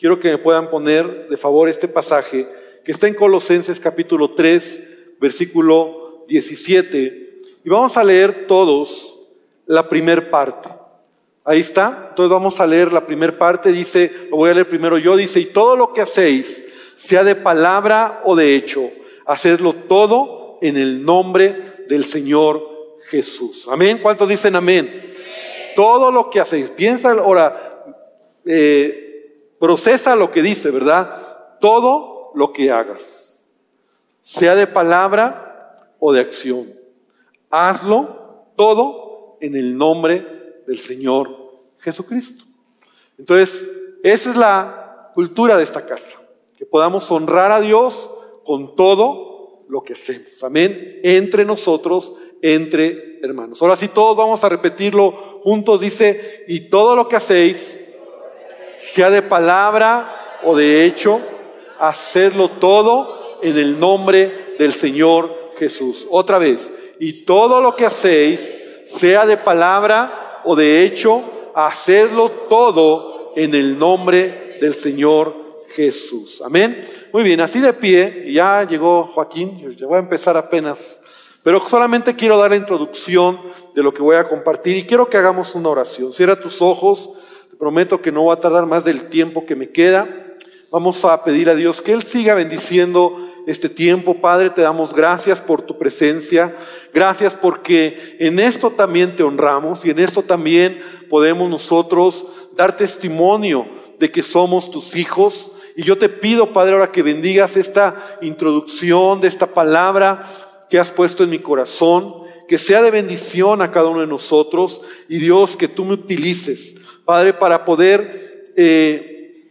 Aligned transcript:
quiero 0.00 0.18
que 0.18 0.30
me 0.30 0.38
puedan 0.38 0.70
poner 0.70 1.28
de 1.28 1.36
favor 1.36 1.68
este 1.68 1.86
pasaje 1.86 2.48
que 2.82 2.92
está 2.92 3.06
en 3.06 3.12
Colosenses 3.12 3.78
capítulo 3.78 4.30
3, 4.30 4.82
versículo 5.20 6.24
17. 6.26 7.38
Y 7.62 7.68
vamos 7.68 7.98
a 7.98 8.02
leer 8.02 8.46
todos 8.46 9.14
la 9.66 9.86
primer 9.90 10.30
parte. 10.30 10.70
Ahí 11.44 11.60
está. 11.60 12.06
Entonces 12.08 12.30
vamos 12.30 12.58
a 12.60 12.66
leer 12.66 12.90
la 12.90 13.04
primera 13.04 13.36
parte. 13.36 13.70
Dice, 13.70 14.10
lo 14.30 14.38
voy 14.38 14.50
a 14.50 14.54
leer 14.54 14.68
primero 14.68 14.96
yo. 14.96 15.14
Dice, 15.16 15.38
y 15.38 15.46
todo 15.46 15.76
lo 15.76 15.92
que 15.92 16.00
hacéis, 16.00 16.62
sea 16.96 17.22
de 17.22 17.34
palabra 17.34 18.22
o 18.24 18.34
de 18.34 18.54
hecho, 18.54 18.90
hacedlo 19.26 19.74
todo 19.74 20.58
en 20.62 20.78
el 20.78 21.04
nombre 21.04 21.84
del 21.88 22.06
Señor 22.06 22.96
Jesús. 23.10 23.68
Amén. 23.70 23.98
¿Cuántos 24.00 24.30
dicen 24.30 24.56
amén? 24.56 25.14
Todo 25.76 26.10
lo 26.10 26.30
que 26.30 26.40
hacéis. 26.40 26.70
Piensa 26.70 27.10
ahora, 27.10 27.84
eh, 28.46 28.99
procesa 29.60 30.16
lo 30.16 30.32
que 30.32 30.42
dice, 30.42 30.70
¿verdad? 30.70 31.58
Todo 31.60 32.32
lo 32.34 32.52
que 32.52 32.72
hagas, 32.72 33.44
sea 34.22 34.56
de 34.56 34.66
palabra 34.66 35.86
o 36.00 36.12
de 36.12 36.20
acción. 36.20 36.74
Hazlo 37.50 38.52
todo 38.56 39.36
en 39.40 39.54
el 39.54 39.76
nombre 39.76 40.62
del 40.66 40.78
Señor 40.78 41.28
Jesucristo. 41.78 42.44
Entonces, 43.18 43.68
esa 44.02 44.30
es 44.30 44.36
la 44.36 45.10
cultura 45.14 45.56
de 45.56 45.64
esta 45.64 45.84
casa, 45.84 46.18
que 46.56 46.64
podamos 46.64 47.10
honrar 47.10 47.52
a 47.52 47.60
Dios 47.60 48.10
con 48.44 48.74
todo 48.74 49.64
lo 49.68 49.82
que 49.82 49.92
hacemos. 49.92 50.42
Amén. 50.42 51.00
Entre 51.02 51.44
nosotros, 51.44 52.14
entre 52.40 53.18
hermanos. 53.22 53.60
Ahora 53.60 53.76
sí, 53.76 53.88
todos 53.88 54.16
vamos 54.16 54.42
a 54.42 54.48
repetirlo 54.48 55.10
juntos. 55.42 55.80
Dice, 55.80 56.44
y 56.48 56.70
todo 56.70 56.96
lo 56.96 57.08
que 57.08 57.16
hacéis, 57.16 57.79
sea 58.80 59.10
de 59.10 59.22
palabra 59.22 60.40
o 60.42 60.56
de 60.56 60.84
hecho, 60.84 61.20
hacerlo 61.78 62.48
todo 62.48 63.38
en 63.42 63.56
el 63.58 63.78
nombre 63.78 64.54
del 64.58 64.72
Señor 64.72 65.52
Jesús. 65.58 66.06
Otra 66.10 66.38
vez, 66.38 66.72
y 66.98 67.24
todo 67.24 67.60
lo 67.60 67.76
que 67.76 67.86
hacéis, 67.86 68.54
sea 68.86 69.26
de 69.26 69.36
palabra 69.36 70.40
o 70.44 70.56
de 70.56 70.82
hecho, 70.84 71.22
hacerlo 71.54 72.30
todo 72.48 73.32
en 73.36 73.54
el 73.54 73.78
nombre 73.78 74.58
del 74.60 74.74
Señor 74.74 75.64
Jesús. 75.74 76.42
Amén. 76.44 76.84
Muy 77.12 77.22
bien, 77.22 77.40
así 77.40 77.60
de 77.60 77.72
pie, 77.72 78.26
ya 78.32 78.64
llegó 78.64 79.04
Joaquín, 79.14 79.74
yo 79.76 79.88
voy 79.88 79.96
a 79.96 80.00
empezar 80.00 80.36
apenas, 80.36 81.00
pero 81.42 81.60
solamente 81.60 82.14
quiero 82.14 82.38
dar 82.38 82.50
la 82.50 82.56
introducción 82.56 83.40
de 83.74 83.82
lo 83.82 83.92
que 83.92 84.02
voy 84.02 84.16
a 84.16 84.28
compartir 84.28 84.76
y 84.76 84.86
quiero 84.86 85.08
que 85.08 85.16
hagamos 85.16 85.54
una 85.54 85.70
oración. 85.70 86.12
Cierra 86.12 86.38
tus 86.38 86.60
ojos, 86.62 87.10
prometo 87.60 88.00
que 88.00 88.10
no 88.10 88.24
va 88.24 88.34
a 88.34 88.40
tardar 88.40 88.64
más 88.64 88.86
del 88.86 89.10
tiempo 89.10 89.44
que 89.44 89.54
me 89.54 89.68
queda. 89.68 90.08
Vamos 90.70 91.04
a 91.04 91.22
pedir 91.22 91.50
a 91.50 91.54
Dios 91.54 91.82
que 91.82 91.92
Él 91.92 92.02
siga 92.02 92.34
bendiciendo 92.34 93.28
este 93.46 93.68
tiempo. 93.68 94.14
Padre, 94.14 94.48
te 94.48 94.62
damos 94.62 94.94
gracias 94.94 95.42
por 95.42 95.60
tu 95.60 95.76
presencia. 95.76 96.56
Gracias 96.94 97.34
porque 97.34 98.16
en 98.18 98.38
esto 98.38 98.70
también 98.70 99.14
te 99.14 99.22
honramos 99.22 99.84
y 99.84 99.90
en 99.90 99.98
esto 99.98 100.22
también 100.22 100.80
podemos 101.10 101.50
nosotros 101.50 102.26
dar 102.56 102.78
testimonio 102.78 103.66
de 103.98 104.10
que 104.10 104.22
somos 104.22 104.70
tus 104.70 104.96
hijos. 104.96 105.52
Y 105.76 105.82
yo 105.82 105.98
te 105.98 106.08
pido, 106.08 106.54
Padre, 106.54 106.72
ahora 106.72 106.90
que 106.90 107.02
bendigas 107.02 107.58
esta 107.58 108.18
introducción 108.22 109.20
de 109.20 109.28
esta 109.28 109.48
palabra 109.48 110.26
que 110.70 110.78
has 110.78 110.92
puesto 110.92 111.24
en 111.24 111.30
mi 111.30 111.40
corazón, 111.40 112.22
que 112.48 112.58
sea 112.58 112.80
de 112.80 112.90
bendición 112.90 113.60
a 113.60 113.70
cada 113.70 113.88
uno 113.88 114.00
de 114.00 114.06
nosotros 114.06 114.80
y 115.10 115.18
Dios, 115.18 115.58
que 115.58 115.68
tú 115.68 115.84
me 115.84 115.92
utilices, 115.92 116.76
Padre, 117.10 117.32
para 117.32 117.64
poder 117.64 118.44
eh, 118.54 119.50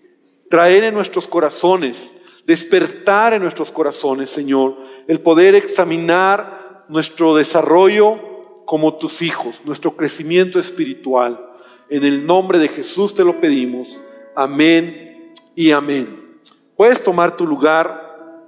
traer 0.50 0.86
en 0.86 0.94
nuestros 0.94 1.28
corazones, 1.28 2.14
despertar 2.46 3.34
en 3.34 3.42
nuestros 3.42 3.70
corazones, 3.70 4.30
Señor, 4.30 4.78
el 5.10 5.20
poder 5.20 5.56
examinar 5.56 6.86
nuestro 6.88 7.36
desarrollo 7.36 8.64
como 8.64 8.94
tus 8.94 9.22
hijos, 9.22 9.60
nuestro 9.66 9.98
crecimiento 9.98 10.58
espiritual. 10.58 11.50
En 11.90 12.06
el 12.06 12.26
nombre 12.26 12.60
de 12.60 12.70
Jesús 12.70 13.14
te 13.14 13.26
lo 13.26 13.42
pedimos. 13.42 14.00
Amén 14.34 15.34
y 15.54 15.72
amén. 15.72 16.40
Puedes 16.78 17.04
tomar 17.04 17.36
tu 17.36 17.46
lugar. 17.46 18.48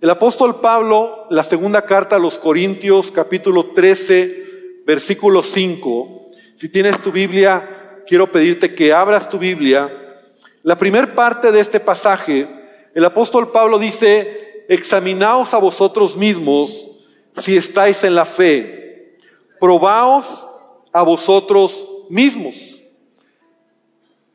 El 0.00 0.08
apóstol 0.08 0.60
Pablo, 0.62 1.26
la 1.28 1.44
segunda 1.44 1.82
carta 1.82 2.16
a 2.16 2.20
los 2.20 2.38
Corintios, 2.38 3.10
capítulo 3.10 3.66
13, 3.74 4.82
versículo 4.86 5.42
5. 5.42 6.19
Si 6.60 6.68
tienes 6.68 7.00
tu 7.00 7.10
Biblia, 7.10 8.02
quiero 8.06 8.30
pedirte 8.30 8.74
que 8.74 8.92
abras 8.92 9.30
tu 9.30 9.38
Biblia. 9.38 10.20
La 10.62 10.76
primera 10.76 11.14
parte 11.14 11.50
de 11.50 11.58
este 11.58 11.80
pasaje, 11.80 12.46
el 12.94 13.02
apóstol 13.02 13.50
Pablo 13.50 13.78
dice, 13.78 14.66
examinaos 14.68 15.54
a 15.54 15.58
vosotros 15.58 16.18
mismos 16.18 16.86
si 17.32 17.56
estáis 17.56 18.04
en 18.04 18.14
la 18.14 18.26
fe. 18.26 19.16
Probaos 19.58 20.46
a 20.92 21.02
vosotros 21.02 21.82
mismos. 22.10 22.78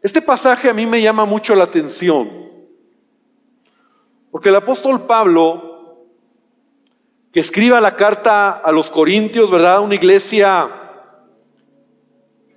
Este 0.02 0.20
pasaje 0.20 0.68
a 0.68 0.74
mí 0.74 0.88
me 0.88 1.04
llama 1.04 1.26
mucho 1.26 1.54
la 1.54 1.66
atención, 1.66 2.28
porque 4.32 4.50
el 4.50 4.56
apóstol 4.56 5.06
Pablo, 5.06 6.08
que 7.32 7.42
escriba 7.42 7.80
la 7.80 7.96
carta 7.96 8.50
a 8.50 8.72
los 8.72 8.90
Corintios, 8.90 9.52
¿verdad? 9.52 9.82
Una 9.82 9.94
iglesia 9.94 10.85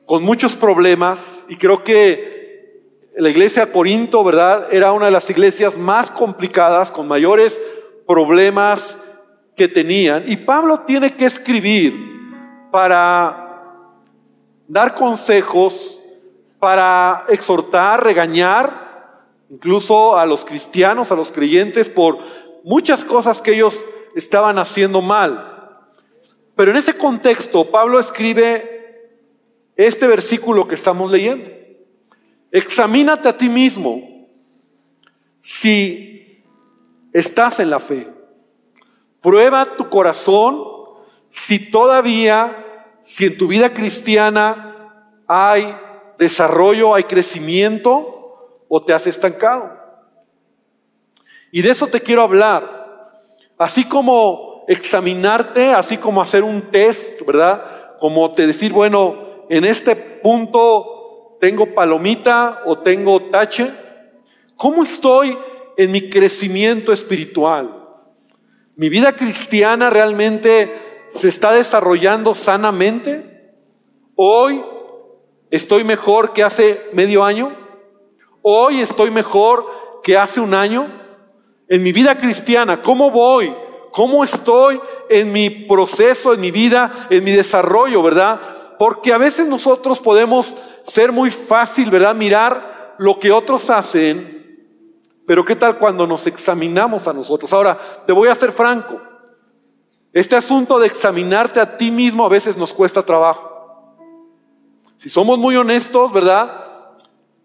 con 0.09 0.23
muchos 0.23 0.57
problemas, 0.57 1.45
y 1.51 1.57
creo 1.57 1.85
que 1.85 2.81
la 3.15 3.29
iglesia 3.29 3.67
de 3.67 3.73
Corinto, 3.73 4.25
¿verdad? 4.25 4.73
Era 4.73 4.93
una 4.93 5.05
de 5.05 5.11
las 5.11 5.29
iglesias 5.29 5.77
más 5.77 6.11
complicadas, 6.11 6.91
con 6.91 7.07
mayores 7.07 7.61
problemas 8.07 8.97
que 9.55 9.69
tenían. 9.69 10.25
Y 10.27 10.39
Pablo 10.39 10.81
tiene 10.87 11.15
que 11.15 11.27
escribir 11.27 11.93
para 12.73 13.83
dar 14.67 14.95
consejos, 14.95 16.01
para 16.59 17.27
exhortar, 17.29 18.03
regañar, 18.03 19.27
incluso 19.51 20.17
a 20.17 20.25
los 20.25 20.43
cristianos, 20.43 21.13
a 21.13 21.17
los 21.17 21.31
creyentes, 21.31 21.91
por 21.91 22.17
muchas 22.65 23.05
cosas 23.05 23.43
que 23.43 23.53
ellos 23.53 23.85
estaban 24.17 24.59
haciendo 24.59 25.03
mal. 25.03 25.85
Pero 26.57 26.71
en 26.71 26.79
ese 26.79 26.97
contexto, 26.97 27.71
Pablo 27.71 27.99
escribe 27.99 28.78
este 29.79 30.09
versículo 30.09 30.67
que 30.67 30.75
estamos 30.75 31.11
leyendo. 31.11 31.49
Examínate 32.51 33.29
a 33.29 33.37
ti 33.37 33.49
mismo 33.49 34.27
si 35.41 36.43
estás 37.13 37.61
en 37.61 37.71
la 37.71 37.79
fe. 37.79 38.09
Prueba 39.21 39.65
tu 39.65 39.89
corazón 39.89 40.65
si 41.31 41.71
todavía 41.71 42.65
si 43.05 43.27
en 43.27 43.39
tu 43.39 43.47
vida 43.47 43.73
cristiana 43.73 45.15
hay 45.27 45.75
desarrollo, 46.19 46.95
hay 46.95 47.05
crecimiento 47.05 48.65
o 48.69 48.85
te 48.85 48.93
has 48.93 49.07
estancado. 49.07 49.79
Y 51.53 51.63
de 51.63 51.71
eso 51.71 51.87
te 51.87 52.03
quiero 52.03 52.23
hablar. 52.23 53.13
Así 53.57 53.85
como 53.85 54.65
examinarte, 54.67 55.73
así 55.73 55.97
como 55.97 56.21
hacer 56.21 56.43
un 56.43 56.71
test, 56.71 57.25
¿verdad? 57.25 57.97
Como 58.01 58.33
te 58.33 58.47
decir, 58.47 58.73
bueno, 58.73 59.28
en 59.49 59.65
este 59.65 59.97
punto 59.97 61.37
tengo 61.41 61.75
palomita 61.75 62.63
o 62.67 62.79
tengo 62.79 63.21
tache. 63.31 63.71
¿Cómo 64.57 64.83
estoy 64.83 65.39
en 65.77 65.91
mi 65.91 66.11
crecimiento 66.11 66.93
espiritual? 66.93 67.75
Mi 68.77 68.89
vida 68.89 69.13
cristiana 69.13 69.91
realmente 69.91 70.73
se 71.09 71.29
está 71.29 71.53
desarrollando 71.53 72.35
sanamente? 72.35 73.53
Hoy 74.15 74.63
estoy 75.51 75.85
mejor 75.85 76.33
que 76.33 76.43
hace 76.43 76.83
medio 76.93 77.25
año. 77.25 77.57
Hoy 78.43 78.81
estoy 78.81 79.11
mejor 79.11 79.67
que 80.03 80.17
hace 80.17 80.41
un 80.41 80.55
año. 80.55 80.93
En 81.69 81.83
mi 81.83 81.93
vida 81.93 82.17
cristiana, 82.17 82.83
¿cómo 82.83 83.11
voy? 83.11 83.53
¿Cómo 83.93 84.23
estoy 84.25 84.81
en 85.09 85.33
mi 85.33 85.51
proceso, 85.51 86.33
en 86.35 86.41
mi 86.41 86.51
vida, 86.51 86.91
en 87.11 87.25
mi 87.25 87.33
desarrollo, 87.33 88.03
verdad? 88.03 88.41
Porque 88.79 89.13
a 89.13 89.19
veces 89.19 89.47
nosotros 89.47 89.99
podemos 90.01 90.57
ser 90.87 91.13
muy 91.13 91.31
fácil, 91.31 91.91
¿verdad? 91.91 92.15
Mirar 92.15 92.95
lo 92.99 93.19
que 93.19 93.33
otros 93.33 93.71
hacen, 93.71 94.39
pero 95.27 95.45
¿qué 95.45 95.57
tal 95.57 95.79
cuando 95.79 96.07
nos 96.07 96.27
examinamos 96.27 97.07
a 97.07 97.13
nosotros? 97.13 97.53
Ahora, 97.53 97.77
te 98.07 98.13
voy 98.13 98.29
a 98.29 98.35
ser 98.35 98.51
franco. 98.51 99.01
Este 100.13 100.35
asunto 100.37 100.79
de 100.79 100.87
examinarte 100.87 101.61
a 101.61 101.77
ti 101.77 101.91
mismo 101.91 102.25
a 102.25 102.31
veces 102.31 102.57
nos 102.57 102.73
cuesta 102.73 103.03
trabajo. 103.03 103.47
Si 104.97 105.11
somos 105.11 105.39
muy 105.39 105.55
honestos, 105.55 106.13
¿verdad? 106.13 106.51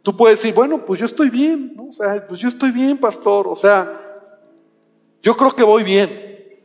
Tú 0.02 0.16
puedes 0.16 0.40
decir, 0.40 0.54
bueno, 0.54 0.86
pues 0.86 1.00
yo 1.00 1.06
estoy 1.06 1.30
bien, 1.30 1.74
¿no? 1.76 1.88
O 1.88 1.92
sea, 1.92 2.26
pues 2.28 2.40
yo 2.40 2.48
estoy 2.48 2.72
bien, 2.72 2.98
pastor. 2.98 3.48
O 3.48 3.56
sea, 3.56 4.00
yo 5.22 5.36
creo 5.36 5.52
que 5.52 5.64
voy 5.64 5.84
bien. 5.84 6.64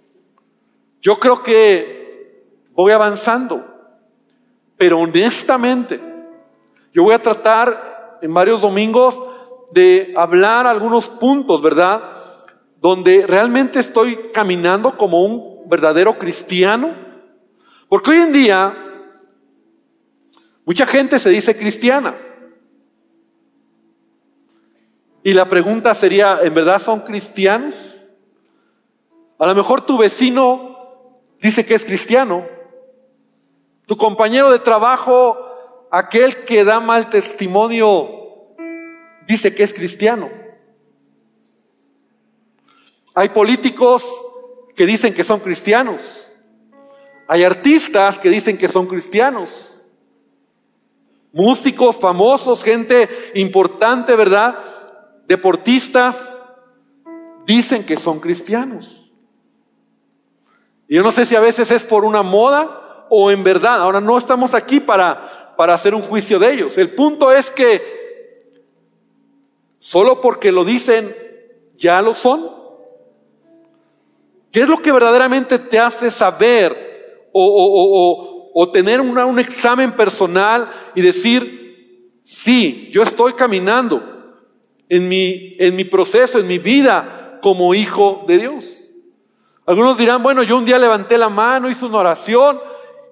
Yo 1.00 1.19
creo 1.19 1.43
que 1.43 2.44
voy 2.73 2.93
avanzando. 2.93 3.77
Pero 4.78 5.00
honestamente, 5.00 6.00
yo 6.92 7.02
voy 7.02 7.14
a 7.14 7.22
tratar 7.22 8.19
en 8.22 8.32
varios 8.32 8.60
domingos 8.60 9.20
de 9.72 10.14
hablar 10.16 10.66
algunos 10.66 11.08
puntos, 11.08 11.60
¿verdad? 11.60 12.00
Donde 12.80 13.26
realmente 13.26 13.80
estoy 13.80 14.30
caminando 14.32 14.96
como 14.96 15.22
un 15.22 15.69
verdadero 15.69 16.16
cristiano. 16.16 16.94
Porque 17.88 18.12
hoy 18.12 18.19
en 18.19 18.32
día 18.32 18.75
mucha 20.64 20.86
gente 20.86 21.19
se 21.19 21.30
dice 21.30 21.56
cristiana. 21.56 22.16
Y 25.22 25.34
la 25.34 25.48
pregunta 25.48 25.94
sería, 25.94 26.38
¿en 26.42 26.54
verdad 26.54 26.80
son 26.80 27.00
cristianos? 27.00 27.75
A 29.38 29.46
lo 29.46 29.54
mejor 29.54 29.82
tu 29.82 29.98
vecino 29.98 30.76
dice 31.40 31.66
que 31.66 31.75
es 31.75 31.84
cristiano. 31.84 32.57
Tu 33.88 33.96
compañero 33.96 34.50
de 34.50 34.58
trabajo, 34.58 35.38
aquel 35.90 36.44
que 36.44 36.62
da 36.62 36.79
mal 36.79 37.08
testimonio, 37.08 38.55
dice 39.26 39.55
que 39.55 39.62
es 39.62 39.73
cristiano. 39.73 40.29
Hay 43.14 43.31
políticos 43.31 44.05
que 44.76 44.85
dicen 44.85 45.14
que 45.14 45.25
son 45.25 45.40
cristianos. 45.40 46.02
Hay 47.29 47.44
artistas 47.44 48.19
que 48.19 48.29
dicen 48.29 48.58
que 48.58 48.69
son 48.69 48.87
cristianos. 48.87 49.49
Músicos 51.32 51.96
famosos, 51.96 52.62
gente 52.62 53.08
importante, 53.37 54.14
¿verdad? 54.17 54.58
Deportistas, 55.26 56.43
dicen 57.46 57.87
que 57.87 57.96
son 57.96 58.20
cristianos. 58.20 59.11
Y 60.88 60.96
yo 60.96 61.02
no 61.02 61.11
sé 61.11 61.25
si 61.25 61.35
a 61.35 61.40
veces 61.40 61.70
es 61.70 61.85
por 61.85 62.05
una 62.05 62.23
moda 62.23 62.85
o 63.10 63.31
en 63.31 63.43
verdad. 63.44 63.81
Ahora 63.81 64.00
no 64.00 64.16
estamos 64.19 64.55
aquí 64.55 64.81
para, 64.81 65.55
para 65.56 65.75
hacer 65.75 65.94
un 65.94 66.02
juicio 66.02 66.38
de 66.38 66.52
ellos. 66.52 66.78
El 66.78 66.94
punto 66.94 67.32
es 67.32 67.50
que 67.50 67.99
Solo 69.78 70.20
porque 70.20 70.50
lo 70.52 70.64
dicen, 70.64 71.16
ya 71.75 72.02
lo 72.02 72.14
son. 72.14 72.50
¿Qué 74.50 74.60
es 74.60 74.69
lo 74.69 74.78
que 74.78 74.93
verdaderamente 74.93 75.58
te 75.58 75.78
hace 75.78 76.10
saber 76.10 77.28
o, 77.32 78.70
tener 78.72 79.00
un 79.00 79.38
examen 79.38 79.93
personal 79.93 80.69
y 80.94 81.00
decir, 81.00 82.20
sí, 82.25 82.90
yo 82.93 83.02
estoy 83.02 83.34
caminando 83.34 84.37
en 84.88 85.08
mi, 85.08 85.54
en 85.58 85.76
mi 85.76 85.84
proceso, 85.84 86.40
en 86.40 86.46
mi 86.46 86.58
vida 86.58 87.38
como 87.40 87.75
hijo 87.75 88.25
de 88.26 88.38
Dios? 88.38 88.64
Algunos 89.64 89.96
dirán, 89.96 90.22
bueno, 90.22 90.43
yo 90.43 90.58
un 90.58 90.64
día 90.64 90.78
levanté 90.78 91.16
la 91.16 91.28
mano, 91.28 91.70
hice 91.70 91.84
una 91.84 91.99
oración 91.99 92.58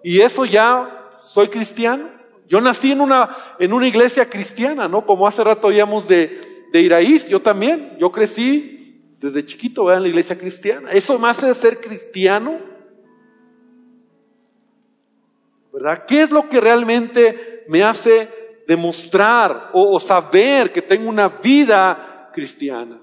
y 0.02 0.20
eso 0.20 0.44
ya 0.44 1.10
soy 1.26 1.48
cristiano. 1.48 2.08
Yo 2.48 2.60
nací 2.60 2.92
en 2.92 3.00
una, 3.00 3.28
en 3.58 3.72
una 3.72 3.88
iglesia 3.88 4.28
cristiana, 4.30 4.88
¿no? 4.88 5.04
Como 5.04 5.26
hace 5.26 5.42
rato 5.42 5.66
oíamos 5.66 6.06
de, 6.06 6.66
de 6.72 6.80
Iraíz, 6.80 7.26
yo 7.26 7.42
también, 7.42 7.96
yo 7.98 8.12
crecí 8.12 8.76
desde 9.20 9.44
chiquito 9.44 9.92
en 9.92 10.02
la 10.02 10.08
iglesia 10.08 10.38
cristiana. 10.38 10.90
¿Eso 10.92 11.18
me 11.18 11.28
hace 11.28 11.52
ser 11.54 11.80
cristiano? 11.80 12.58
¿Verdad? 15.72 16.04
¿Qué 16.06 16.22
es 16.22 16.30
lo 16.30 16.48
que 16.48 16.60
realmente 16.60 17.64
me 17.68 17.82
hace 17.82 18.62
demostrar 18.66 19.70
o, 19.72 19.98
saber 20.00 20.72
que 20.72 20.82
tengo 20.82 21.08
una 21.08 21.28
vida 21.28 22.30
cristiana? 22.32 23.00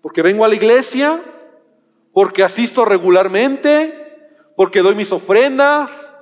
Porque 0.00 0.22
vengo 0.22 0.44
a 0.44 0.48
la 0.48 0.54
iglesia, 0.54 1.20
porque 2.12 2.42
asisto 2.42 2.84
regularmente, 2.84 3.97
porque 4.58 4.82
doy 4.82 4.96
mis 4.96 5.12
ofrendas, 5.12 6.16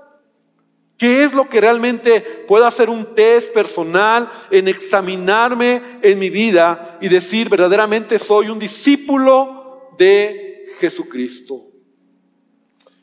¿Qué 0.98 1.24
es 1.24 1.34
lo 1.34 1.46
que 1.48 1.60
realmente 1.60 2.22
puedo 2.48 2.64
hacer 2.64 2.88
un 2.88 3.14
test 3.14 3.52
personal 3.52 4.30
en 4.50 4.66
examinarme 4.66 5.98
en 6.00 6.18
mi 6.18 6.30
vida 6.30 6.96
y 7.02 7.08
decir 7.10 7.50
verdaderamente 7.50 8.18
soy 8.18 8.48
un 8.48 8.58
discípulo 8.58 9.90
de 9.98 10.64
Jesucristo? 10.78 11.66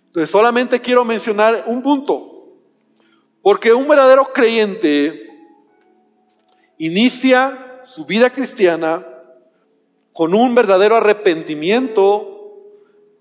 Entonces 0.08 0.32
solamente 0.32 0.82
quiero 0.82 1.06
mencionar 1.06 1.66
un 1.68 1.84
punto, 1.84 2.58
porque 3.44 3.72
un 3.72 3.88
verdadero 3.88 4.34
creyente 4.34 5.28
inicia 6.80 7.84
su 7.86 8.08
vida 8.08 8.32
cristiana 8.32 9.06
con 10.14 10.34
un 10.34 10.56
verdadero 10.56 10.96
arrepentimiento, 10.96 12.72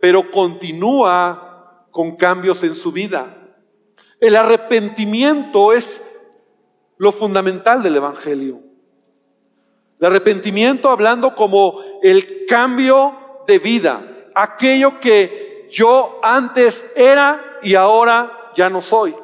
pero 0.01 0.31
continúa 0.31 1.52
con 1.93 2.17
cambios 2.17 2.65
en 2.65 2.75
su 2.75 2.91
vida. 2.91 3.37
El 4.19 4.35
arrepentimiento 4.35 5.73
es 5.73 6.03
lo 6.97 7.13
fundamental 7.13 7.83
del 7.83 7.97
Evangelio. 7.97 8.61
El 10.01 10.07
arrepentimiento 10.07 10.91
hablando 10.91 11.35
como 11.35 11.81
el 12.03 12.47
cambio 12.47 13.45
de 13.47 13.59
vida, 13.61 14.03
aquello 14.35 14.99
que 14.99 15.69
yo 15.71 16.19
antes 16.23 16.85
era 16.97 17.59
y 17.63 17.77
ahora 17.77 18.51
ya 18.57 18.69
no 18.69 18.83
soy. 18.83 19.15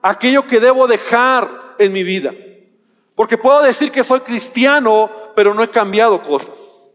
Aquello 0.00 0.46
que 0.46 0.58
debo 0.58 0.88
dejar 0.88 1.76
en 1.78 1.92
mi 1.92 2.02
vida. 2.02 2.34
Porque 3.14 3.38
puedo 3.38 3.62
decir 3.62 3.92
que 3.92 4.02
soy 4.02 4.20
cristiano, 4.20 5.10
pero 5.36 5.54
no 5.54 5.62
he 5.62 5.68
cambiado 5.68 6.22
cosas. 6.22 6.92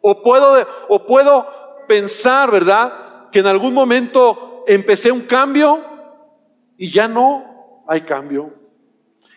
O 0.00 0.22
puedo, 0.22 0.66
o 0.88 1.06
puedo 1.06 1.46
pensar, 1.88 2.50
¿verdad? 2.50 3.09
Que 3.30 3.40
en 3.40 3.46
algún 3.46 3.74
momento 3.74 4.64
empecé 4.66 5.10
un 5.12 5.22
cambio, 5.22 5.90
y 6.80 6.90
ya 6.90 7.06
no 7.06 7.84
hay 7.86 8.00
cambio. 8.00 8.54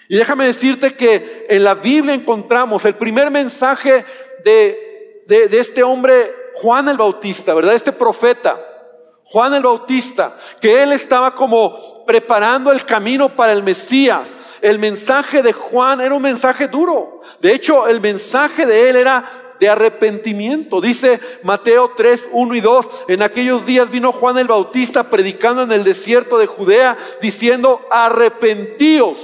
Y 0.07 0.16
déjame 0.16 0.45
decirte 0.45 0.95
que 0.95 1.45
en 1.50 1.62
la 1.62 1.75
Biblia 1.75 2.13
encontramos 2.13 2.86
el 2.86 2.95
primer 2.95 3.30
mensaje 3.31 4.06
de, 4.45 5.24
de, 5.28 5.60
este 5.60 5.84
hombre, 5.84 6.34
Juan 6.56 6.88
el 6.88 6.95
Bautista, 6.95 7.54
¿verdad? 7.54 7.74
Este 7.74 7.92
profeta, 7.92 8.57
Juan 9.25 9.54
el 9.56 9.63
Bautista, 9.63 10.38
que 10.62 10.84
él 10.84 10.94
estaba 10.94 11.36
como 11.36 12.06
preparando 12.06 12.72
el 12.72 12.86
camino 12.86 13.36
para 13.36 13.51
el 13.51 13.62
Mesías. 13.62 14.38
El 14.62 14.80
mensaje 14.80 15.44
de 15.44 15.51
Juan 15.51 16.00
era 16.00 16.16
un 16.16 16.22
mensaje 16.22 16.69
duro. 16.69 17.19
De 17.42 17.54
hecho, 17.54 17.89
el 17.89 18.00
mensaje 18.00 18.66
de 18.66 18.89
él 18.89 18.96
era 18.96 19.25
de 19.60 19.70
arrepentimiento. 19.70 20.82
Dice 20.82 21.20
Mateo 21.44 21.92
3, 21.96 22.30
1 22.32 22.56
y 22.56 22.62
2, 22.62 23.06
en 23.08 23.22
aquellos 23.22 23.66
días 23.66 23.90
vino 23.90 24.12
Juan 24.12 24.38
el 24.38 24.48
Bautista 24.48 25.10
predicando 25.10 25.64
en 25.64 25.72
el 25.72 25.84
desierto 25.84 26.38
de 26.38 26.48
Judea, 26.48 26.98
diciendo, 27.22 27.82
arrepentíos, 27.90 29.18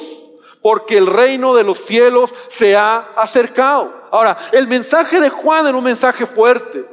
porque 0.61 0.97
el 0.97 1.07
reino 1.07 1.55
de 1.55 1.63
los 1.63 1.79
cielos 1.79 2.33
se 2.49 2.75
ha 2.75 3.09
acercado. 3.15 3.93
Ahora, 4.11 4.37
el 4.51 4.67
mensaje 4.67 5.19
de 5.19 5.29
Juan 5.29 5.67
era 5.67 5.77
un 5.77 5.83
mensaje 5.83 6.25
fuerte. 6.25 6.85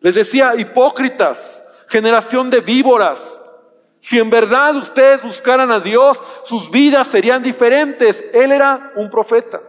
Les 0.00 0.14
decía, 0.14 0.54
hipócritas, 0.56 1.62
generación 1.88 2.50
de 2.50 2.60
víboras, 2.60 3.40
si 4.00 4.18
en 4.18 4.30
verdad 4.30 4.74
ustedes 4.76 5.22
buscaran 5.22 5.70
a 5.70 5.78
Dios, 5.78 6.18
sus 6.44 6.70
vidas 6.70 7.06
serían 7.06 7.42
diferentes. 7.42 8.24
Él 8.32 8.50
era 8.50 8.92
un 8.96 9.10
profeta. 9.10 9.60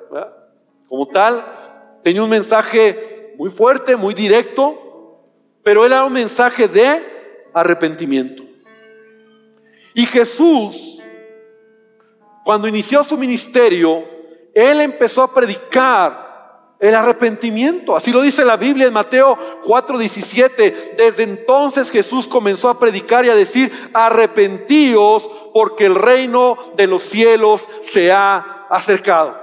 Como 0.87 1.07
tal, 1.09 1.45
Tenía 2.03 2.23
un 2.23 2.29
mensaje 2.29 3.33
muy 3.37 3.49
fuerte, 3.49 3.95
muy 3.95 4.13
directo, 4.13 5.19
pero 5.63 5.85
era 5.85 6.03
un 6.03 6.13
mensaje 6.13 6.67
de 6.67 7.01
arrepentimiento. 7.53 8.43
Y 9.93 10.05
Jesús, 10.05 10.99
cuando 12.43 12.67
inició 12.67 13.03
su 13.03 13.17
ministerio, 13.17 14.03
él 14.53 14.81
empezó 14.81 15.21
a 15.21 15.33
predicar 15.33 16.31
el 16.79 16.95
arrepentimiento. 16.95 17.95
Así 17.95 18.11
lo 18.11 18.21
dice 18.21 18.43
la 18.43 18.57
Biblia 18.57 18.87
en 18.87 18.93
Mateo 18.93 19.37
4:17. 19.63 20.95
Desde 20.97 21.23
entonces 21.23 21.91
Jesús 21.91 22.27
comenzó 22.27 22.69
a 22.69 22.79
predicar 22.79 23.23
y 23.23 23.29
a 23.29 23.35
decir, 23.35 23.71
arrepentíos 23.93 25.29
porque 25.53 25.85
el 25.85 25.95
reino 25.95 26.57
de 26.75 26.87
los 26.87 27.03
cielos 27.03 27.67
se 27.83 28.11
ha 28.11 28.65
acercado. 28.69 29.40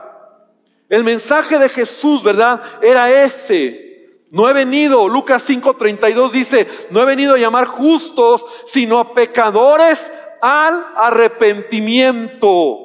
El 0.88 1.04
mensaje 1.04 1.58
de 1.58 1.68
Jesús, 1.68 2.22
¿verdad? 2.22 2.62
Era 2.80 3.24
ese. 3.24 3.88
No 4.30 4.48
he 4.48 4.52
venido, 4.52 5.08
Lucas 5.08 5.48
5:32 5.48 6.30
dice, 6.30 6.66
no 6.90 7.02
he 7.02 7.06
venido 7.06 7.34
a 7.34 7.38
llamar 7.38 7.66
justos, 7.66 8.44
sino 8.66 8.98
a 8.98 9.14
pecadores 9.14 9.98
al 10.40 10.86
arrepentimiento. 10.96 12.84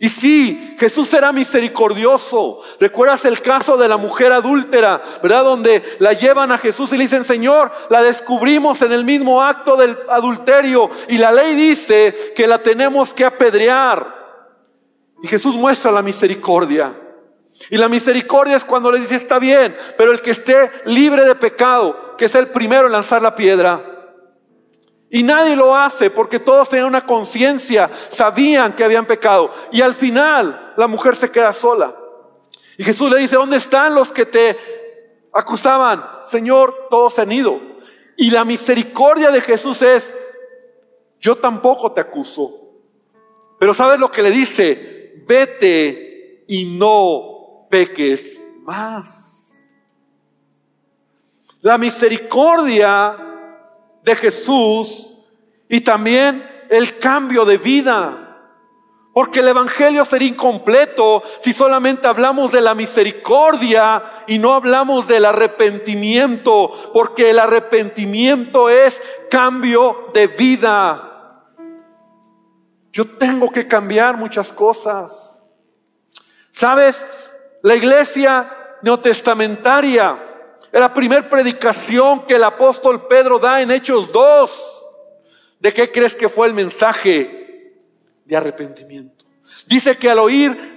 Y 0.00 0.08
sí, 0.08 0.76
Jesús 0.78 1.14
era 1.14 1.32
misericordioso. 1.32 2.60
¿Recuerdas 2.80 3.24
el 3.24 3.40
caso 3.40 3.76
de 3.76 3.88
la 3.88 3.96
mujer 3.96 4.32
adúltera, 4.32 5.00
verdad? 5.22 5.44
Donde 5.44 5.82
la 6.00 6.12
llevan 6.12 6.50
a 6.52 6.58
Jesús 6.58 6.92
y 6.92 6.96
le 6.96 7.04
dicen, 7.04 7.24
Señor, 7.24 7.70
la 7.90 8.02
descubrimos 8.02 8.82
en 8.82 8.92
el 8.92 9.04
mismo 9.04 9.40
acto 9.40 9.76
del 9.76 9.96
adulterio 10.08 10.90
y 11.08 11.16
la 11.16 11.30
ley 11.32 11.54
dice 11.54 12.32
que 12.34 12.46
la 12.46 12.58
tenemos 12.58 13.14
que 13.14 13.24
apedrear. 13.24 14.23
Y 15.24 15.26
Jesús 15.26 15.54
muestra 15.54 15.90
la 15.90 16.02
misericordia. 16.02 16.94
Y 17.70 17.78
la 17.78 17.88
misericordia 17.88 18.56
es 18.56 18.64
cuando 18.64 18.92
le 18.92 19.00
dice, 19.00 19.14
está 19.14 19.38
bien, 19.38 19.74
pero 19.96 20.12
el 20.12 20.20
que 20.20 20.32
esté 20.32 20.70
libre 20.84 21.24
de 21.24 21.34
pecado, 21.34 22.14
que 22.18 22.26
es 22.26 22.34
el 22.34 22.48
primero 22.48 22.84
en 22.84 22.92
lanzar 22.92 23.22
la 23.22 23.34
piedra. 23.34 23.82
Y 25.08 25.22
nadie 25.22 25.56
lo 25.56 25.74
hace 25.74 26.10
porque 26.10 26.40
todos 26.40 26.68
tenían 26.68 26.88
una 26.88 27.06
conciencia, 27.06 27.90
sabían 28.10 28.74
que 28.74 28.84
habían 28.84 29.06
pecado. 29.06 29.50
Y 29.72 29.80
al 29.80 29.94
final, 29.94 30.74
la 30.76 30.88
mujer 30.88 31.16
se 31.16 31.30
queda 31.30 31.54
sola. 31.54 31.96
Y 32.76 32.84
Jesús 32.84 33.10
le 33.10 33.20
dice, 33.20 33.36
¿dónde 33.36 33.56
están 33.56 33.94
los 33.94 34.12
que 34.12 34.26
te 34.26 34.58
acusaban? 35.32 36.04
Señor, 36.26 36.88
todos 36.90 37.14
se 37.14 37.22
han 37.22 37.32
ido. 37.32 37.62
Y 38.18 38.30
la 38.30 38.44
misericordia 38.44 39.30
de 39.30 39.40
Jesús 39.40 39.80
es, 39.80 40.14
yo 41.18 41.36
tampoco 41.36 41.92
te 41.92 42.02
acuso. 42.02 42.60
Pero 43.58 43.72
¿sabes 43.72 43.98
lo 43.98 44.10
que 44.10 44.22
le 44.22 44.30
dice? 44.30 44.93
Vete 45.26 46.44
y 46.48 46.76
no 46.76 47.66
peques 47.70 48.38
más. 48.62 49.52
La 51.60 51.78
misericordia 51.78 53.16
de 54.02 54.16
Jesús 54.16 55.10
y 55.68 55.80
también 55.80 56.46
el 56.68 56.98
cambio 56.98 57.44
de 57.44 57.58
vida. 57.58 58.20
Porque 59.14 59.40
el 59.40 59.48
Evangelio 59.48 60.04
sería 60.04 60.28
incompleto 60.28 61.22
si 61.40 61.52
solamente 61.52 62.08
hablamos 62.08 62.50
de 62.50 62.60
la 62.60 62.74
misericordia 62.74 64.02
y 64.26 64.38
no 64.38 64.52
hablamos 64.52 65.06
del 65.06 65.24
arrepentimiento, 65.24 66.72
porque 66.92 67.30
el 67.30 67.38
arrepentimiento 67.38 68.68
es 68.68 69.00
cambio 69.30 70.10
de 70.12 70.26
vida. 70.26 71.13
Yo 72.94 73.16
tengo 73.18 73.50
que 73.50 73.68
cambiar 73.68 74.16
muchas 74.16 74.50
cosas. 74.52 75.42
¿Sabes? 76.52 77.04
La 77.62 77.74
iglesia 77.74 78.48
neotestamentaria, 78.82 80.16
la 80.70 80.94
primera 80.94 81.28
predicación 81.28 82.24
que 82.24 82.36
el 82.36 82.44
apóstol 82.44 83.08
Pedro 83.08 83.38
da 83.40 83.60
en 83.60 83.72
Hechos 83.72 84.12
2, 84.12 84.82
¿de 85.58 85.72
qué 85.72 85.90
crees 85.90 86.14
que 86.14 86.28
fue 86.28 86.46
el 86.46 86.54
mensaje? 86.54 87.42
de 88.24 88.36
arrepentimiento. 88.36 89.24
Dice 89.66 89.96
que 89.96 90.10
al 90.10 90.18
oír 90.18 90.73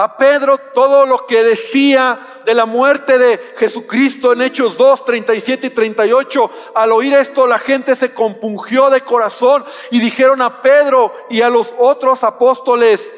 a 0.00 0.16
Pedro 0.16 0.58
todo 0.74 1.04
lo 1.04 1.26
que 1.26 1.42
decía 1.42 2.18
de 2.46 2.54
la 2.54 2.64
muerte 2.64 3.18
de 3.18 3.38
Jesucristo 3.56 4.32
en 4.32 4.40
Hechos 4.40 4.76
2, 4.76 5.04
37 5.04 5.66
y 5.66 5.70
38, 5.70 6.50
al 6.74 6.92
oír 6.92 7.12
esto 7.14 7.46
la 7.46 7.58
gente 7.58 7.94
se 7.94 8.14
compungió 8.14 8.88
de 8.88 9.02
corazón 9.02 9.62
y 9.90 10.00
dijeron 10.00 10.40
a 10.40 10.62
Pedro 10.62 11.12
y 11.28 11.42
a 11.42 11.50
los 11.50 11.74
otros 11.78 12.24
apóstoles, 12.24 13.12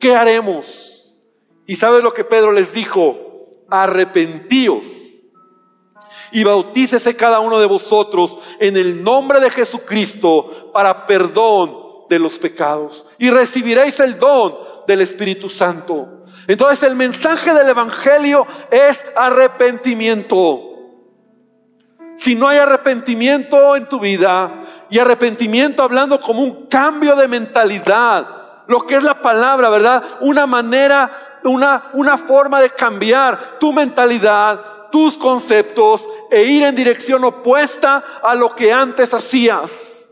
¿qué 0.00 0.14
haremos? 0.14 1.14
Y 1.66 1.76
sabes 1.76 2.02
lo 2.02 2.14
que 2.14 2.24
Pedro 2.24 2.52
les 2.52 2.72
dijo, 2.72 3.18
arrepentíos 3.68 4.86
y 6.32 6.42
bautícese 6.42 7.16
cada 7.16 7.40
uno 7.40 7.58
de 7.58 7.66
vosotros 7.66 8.38
en 8.60 8.76
el 8.76 9.02
nombre 9.02 9.40
de 9.40 9.50
Jesucristo 9.50 10.70
para 10.72 11.06
perdón 11.06 12.06
de 12.08 12.18
los 12.18 12.38
pecados 12.38 13.06
y 13.18 13.30
recibiréis 13.30 14.00
el 14.00 14.18
don 14.18 14.63
del 14.86 15.00
Espíritu 15.00 15.48
Santo. 15.48 16.24
Entonces 16.46 16.82
el 16.82 16.96
mensaje 16.96 17.52
del 17.54 17.68
Evangelio 17.68 18.46
es 18.70 19.04
arrepentimiento. 19.16 20.70
Si 22.16 22.34
no 22.34 22.48
hay 22.48 22.58
arrepentimiento 22.58 23.76
en 23.76 23.88
tu 23.88 23.98
vida 23.98 24.62
y 24.88 24.98
arrepentimiento 24.98 25.82
hablando 25.82 26.20
como 26.20 26.42
un 26.42 26.66
cambio 26.66 27.16
de 27.16 27.26
mentalidad, 27.28 28.26
lo 28.66 28.86
que 28.86 28.96
es 28.96 29.02
la 29.02 29.20
palabra, 29.20 29.68
¿verdad? 29.68 30.02
Una 30.20 30.46
manera, 30.46 31.10
una, 31.42 31.90
una 31.92 32.16
forma 32.16 32.60
de 32.60 32.70
cambiar 32.70 33.58
tu 33.58 33.72
mentalidad, 33.72 34.60
tus 34.90 35.18
conceptos 35.18 36.08
e 36.30 36.44
ir 36.44 36.62
en 36.62 36.74
dirección 36.74 37.24
opuesta 37.24 38.02
a 38.22 38.34
lo 38.34 38.54
que 38.54 38.72
antes 38.72 39.12
hacías. 39.12 40.03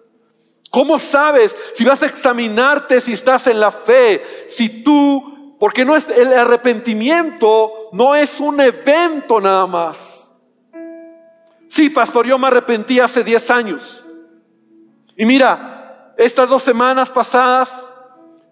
¿Cómo 0.72 0.98
sabes 0.98 1.54
si 1.74 1.84
vas 1.84 2.02
a 2.02 2.06
examinarte 2.06 3.02
si 3.02 3.12
estás 3.12 3.46
en 3.46 3.60
la 3.60 3.70
fe? 3.70 4.22
Si 4.48 4.82
tú, 4.82 5.54
porque 5.60 5.84
no 5.84 5.94
es 5.94 6.08
el 6.08 6.32
arrepentimiento, 6.32 7.90
no 7.92 8.14
es 8.14 8.40
un 8.40 8.58
evento 8.58 9.38
nada 9.38 9.66
más. 9.66 10.32
Sí, 11.68 11.90
pastor, 11.90 12.26
yo 12.26 12.38
me 12.38 12.46
arrepentí 12.46 13.00
hace 13.00 13.22
10 13.22 13.50
años. 13.50 14.02
Y 15.14 15.26
mira, 15.26 16.14
estas 16.16 16.48
dos 16.48 16.62
semanas 16.62 17.10
pasadas 17.10 17.70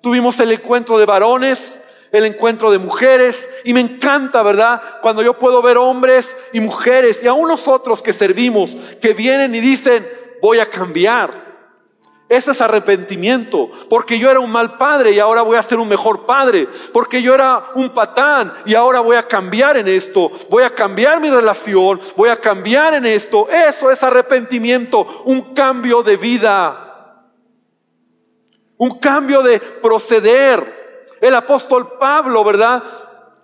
tuvimos 0.03 0.39
el 0.41 0.53
encuentro 0.53 0.99
de 0.99 1.07
varones, 1.07 1.81
el 2.13 2.27
encuentro 2.27 2.71
de 2.71 2.79
mujeres, 2.79 3.49
y 3.65 3.73
me 3.73 3.81
encanta, 3.81 4.43
¿verdad? 4.43 5.01
Cuando 5.01 5.23
yo 5.23 5.39
puedo 5.39 5.63
ver 5.63 5.79
hombres 5.79 6.37
y 6.53 6.61
mujeres, 6.61 7.23
y 7.23 7.29
aún 7.29 7.49
nosotros 7.49 8.03
que 8.03 8.13
servimos, 8.13 8.77
que 9.01 9.15
vienen 9.15 9.55
y 9.55 9.61
dicen, 9.61 10.07
voy 10.43 10.59
a 10.59 10.67
cambiar. 10.67 11.50
Eso 12.31 12.53
es 12.53 12.61
arrepentimiento. 12.61 13.73
Porque 13.89 14.17
yo 14.17 14.31
era 14.31 14.39
un 14.39 14.53
mal 14.53 14.79
padre 14.79 15.11
y 15.11 15.19
ahora 15.19 15.43
voy 15.43 15.57
a 15.57 15.65
ser 15.65 15.81
un 15.81 15.89
mejor 15.89 16.27
padre. 16.27 16.69
Porque 16.93 17.21
yo 17.21 17.35
era 17.35 17.73
un 17.75 17.91
patán 17.91 18.55
y 18.65 18.77
ahora 18.77 19.01
voy 19.01 19.17
a 19.17 19.25
cambiar 19.25 19.77
en 19.77 19.89
esto. 19.89 20.31
Voy 20.49 20.63
a 20.63 20.71
cambiar 20.71 21.21
mi 21.21 21.29
relación. 21.29 22.01
Voy 22.17 22.29
a 22.29 22.41
cambiar 22.41 22.95
en 22.95 23.05
esto. 23.05 23.49
Eso 23.49 23.91
es 23.91 24.01
arrepentimiento. 24.05 25.25
Un 25.25 25.55
cambio 25.55 26.05
de 26.05 26.17
vida. 26.17 27.25
Un 28.77 29.01
cambio 29.01 29.43
de 29.43 29.59
proceder. 29.59 31.09
El 31.21 31.35
apóstol 31.35 31.99
Pablo, 31.99 32.45
¿verdad? 32.45 32.81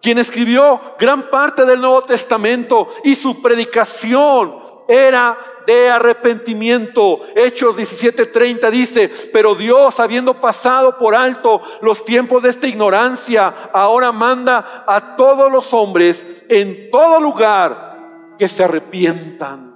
Quien 0.01 0.19
escribió 0.19 0.81
gran 0.97 1.29
parte 1.29 1.65
del 1.65 1.81
Nuevo 1.81 2.03
Testamento 2.03 2.89
y 3.03 3.17
su 3.17 3.43
predicación 3.43 4.66
era 4.89 5.37
de 5.67 5.89
arrepentimiento. 5.89 7.21
Hechos 7.35 7.77
17:30 7.77 8.71
dice, 8.71 9.11
pero 9.33 9.55
Dios, 9.55 9.99
habiendo 10.01 10.41
pasado 10.41 10.99
por 10.99 11.15
alto 11.15 11.61
los 11.83 12.05
tiempos 12.05 12.43
de 12.43 12.51
esta 12.51 12.67
ignorancia, 12.67 13.71
ahora 13.73 14.13
manda 14.13 14.85
a 14.87 15.17
todos 15.17 15.51
los 15.51 15.73
hombres 15.75 16.25
en 16.49 16.91
todo 16.91 17.21
lugar 17.21 18.35
que 18.39 18.49
se 18.49 18.65
arrepientan. 18.65 19.75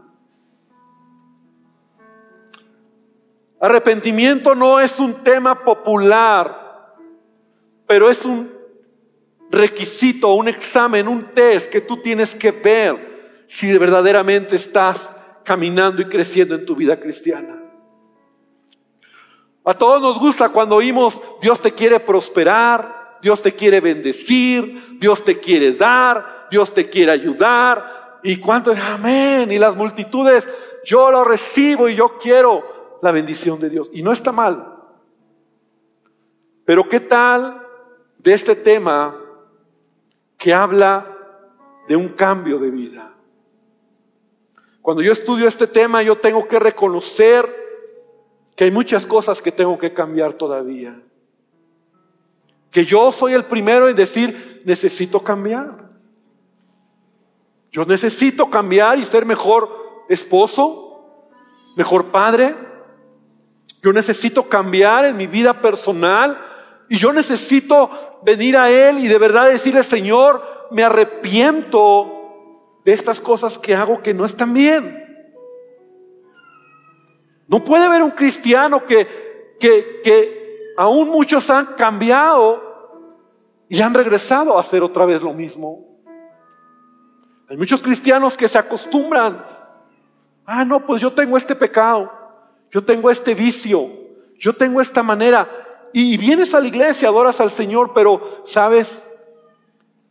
Arrepentimiento 3.61 4.55
no 4.55 4.81
es 4.81 4.99
un 4.99 5.14
tema 5.23 5.64
popular, 5.64 6.97
pero 7.87 8.09
es 8.09 8.25
un 8.25 8.50
requisito, 9.50 10.33
un 10.35 10.49
examen, 10.49 11.09
un 11.09 11.35
test 11.35 11.71
que 11.71 11.81
tú 11.81 11.99
tienes 11.99 12.35
que 12.35 12.52
ver 12.52 13.10
si 13.50 13.76
verdaderamente 13.76 14.54
estás 14.54 15.11
caminando 15.42 16.00
y 16.00 16.04
creciendo 16.04 16.54
en 16.54 16.64
tu 16.64 16.76
vida 16.76 17.00
cristiana. 17.00 17.61
A 19.64 19.75
todos 19.75 20.00
nos 20.00 20.21
gusta 20.21 20.50
cuando 20.50 20.76
oímos 20.76 21.21
Dios 21.42 21.61
te 21.61 21.75
quiere 21.75 21.99
prosperar, 21.99 23.19
Dios 23.21 23.42
te 23.42 23.52
quiere 23.52 23.80
bendecir, 23.80 25.00
Dios 25.00 25.25
te 25.25 25.40
quiere 25.40 25.73
dar, 25.73 26.47
Dios 26.49 26.73
te 26.73 26.88
quiere 26.88 27.11
ayudar. 27.11 28.21
Y 28.23 28.37
cuánto 28.37 28.73
amén. 28.73 29.50
Y 29.50 29.59
las 29.59 29.75
multitudes, 29.75 30.49
yo 30.85 31.11
lo 31.11 31.25
recibo 31.25 31.88
y 31.88 31.97
yo 31.97 32.19
quiero 32.19 33.00
la 33.02 33.11
bendición 33.11 33.59
de 33.59 33.69
Dios. 33.69 33.90
Y 33.92 34.04
no 34.04 34.12
está 34.12 34.30
mal. 34.30 34.76
Pero 36.64 36.88
¿qué 36.88 37.00
tal 37.00 37.66
de 38.16 38.33
este 38.33 38.54
tema 38.54 39.16
que 40.38 40.54
habla 40.54 41.04
de 41.88 41.97
un 41.97 42.11
cambio 42.11 42.57
de 42.61 42.71
vida? 42.71 43.10
Cuando 44.91 45.05
yo 45.05 45.13
estudio 45.13 45.47
este 45.47 45.69
tema, 45.69 46.03
yo 46.03 46.19
tengo 46.19 46.49
que 46.49 46.59
reconocer 46.59 47.49
que 48.57 48.65
hay 48.65 48.73
muchas 48.73 49.07
cosas 49.07 49.41
que 49.41 49.53
tengo 49.53 49.79
que 49.79 49.93
cambiar 49.93 50.33
todavía. 50.33 51.01
Que 52.73 52.85
yo 52.85 53.13
soy 53.13 53.35
el 53.35 53.45
primero 53.45 53.89
en 53.89 53.95
decir, 53.95 54.61
necesito 54.65 55.23
cambiar. 55.23 55.91
Yo 57.71 57.85
necesito 57.85 58.51
cambiar 58.51 58.99
y 58.99 59.05
ser 59.05 59.25
mejor 59.25 59.71
esposo, 60.09 61.29
mejor 61.77 62.07
padre. 62.07 62.57
Yo 63.85 63.93
necesito 63.93 64.49
cambiar 64.49 65.05
en 65.05 65.17
mi 65.17 65.29
vida 65.29 65.55
personal 65.55 66.37
y 66.89 66.99
yo 66.99 67.13
necesito 67.13 67.89
venir 68.25 68.57
a 68.57 68.69
Él 68.69 68.99
y 68.99 69.07
de 69.07 69.19
verdad 69.19 69.49
decirle, 69.49 69.85
Señor, 69.85 70.43
me 70.73 70.83
arrepiento 70.83 72.20
de 72.85 72.93
estas 72.93 73.21
cosas 73.21 73.59
que 73.59 73.75
hago 73.75 74.03
que 74.03 74.15
no 74.15 74.25
están 74.25 74.53
bien. 74.55 75.07
No 77.49 77.65
puede 77.65 77.85
haber 77.85 78.03
un 78.03 78.13
cristiano 78.13 78.87
que, 78.87 79.57
que, 79.59 80.01
que 80.03 80.73
aún 80.77 81.09
muchos 81.09 81.51
han 81.51 81.75
cambiado 81.75 82.71
y 83.69 83.81
han 83.83 83.93
regresado 83.93 84.57
a 84.57 84.61
hacer 84.61 84.83
otra 84.83 85.05
vez 85.05 85.23
lo 85.23 85.33
mismo. 85.33 85.91
Hay 87.49 87.57
muchos 87.57 87.83
cristianos 87.83 88.37
que 88.37 88.49
se 88.49 88.59
acostumbran. 88.59 89.45
Ah, 90.47 90.65
no, 90.65 90.87
pues 90.87 91.03
yo 91.03 91.13
tengo 91.13 91.37
este 91.37 91.57
pecado, 91.57 92.11
yo 92.71 92.85
tengo 92.85 93.11
este 93.11 93.35
vicio, 93.35 93.89
yo 94.39 94.53
tengo 94.55 94.81
esta 94.81 95.03
manera. 95.03 95.49
Y 95.93 96.17
vienes 96.17 96.55
a 96.55 96.61
la 96.61 96.69
iglesia, 96.69 97.09
adoras 97.09 97.41
al 97.41 97.51
Señor, 97.51 97.93
pero 97.93 98.43
sabes, 98.45 99.07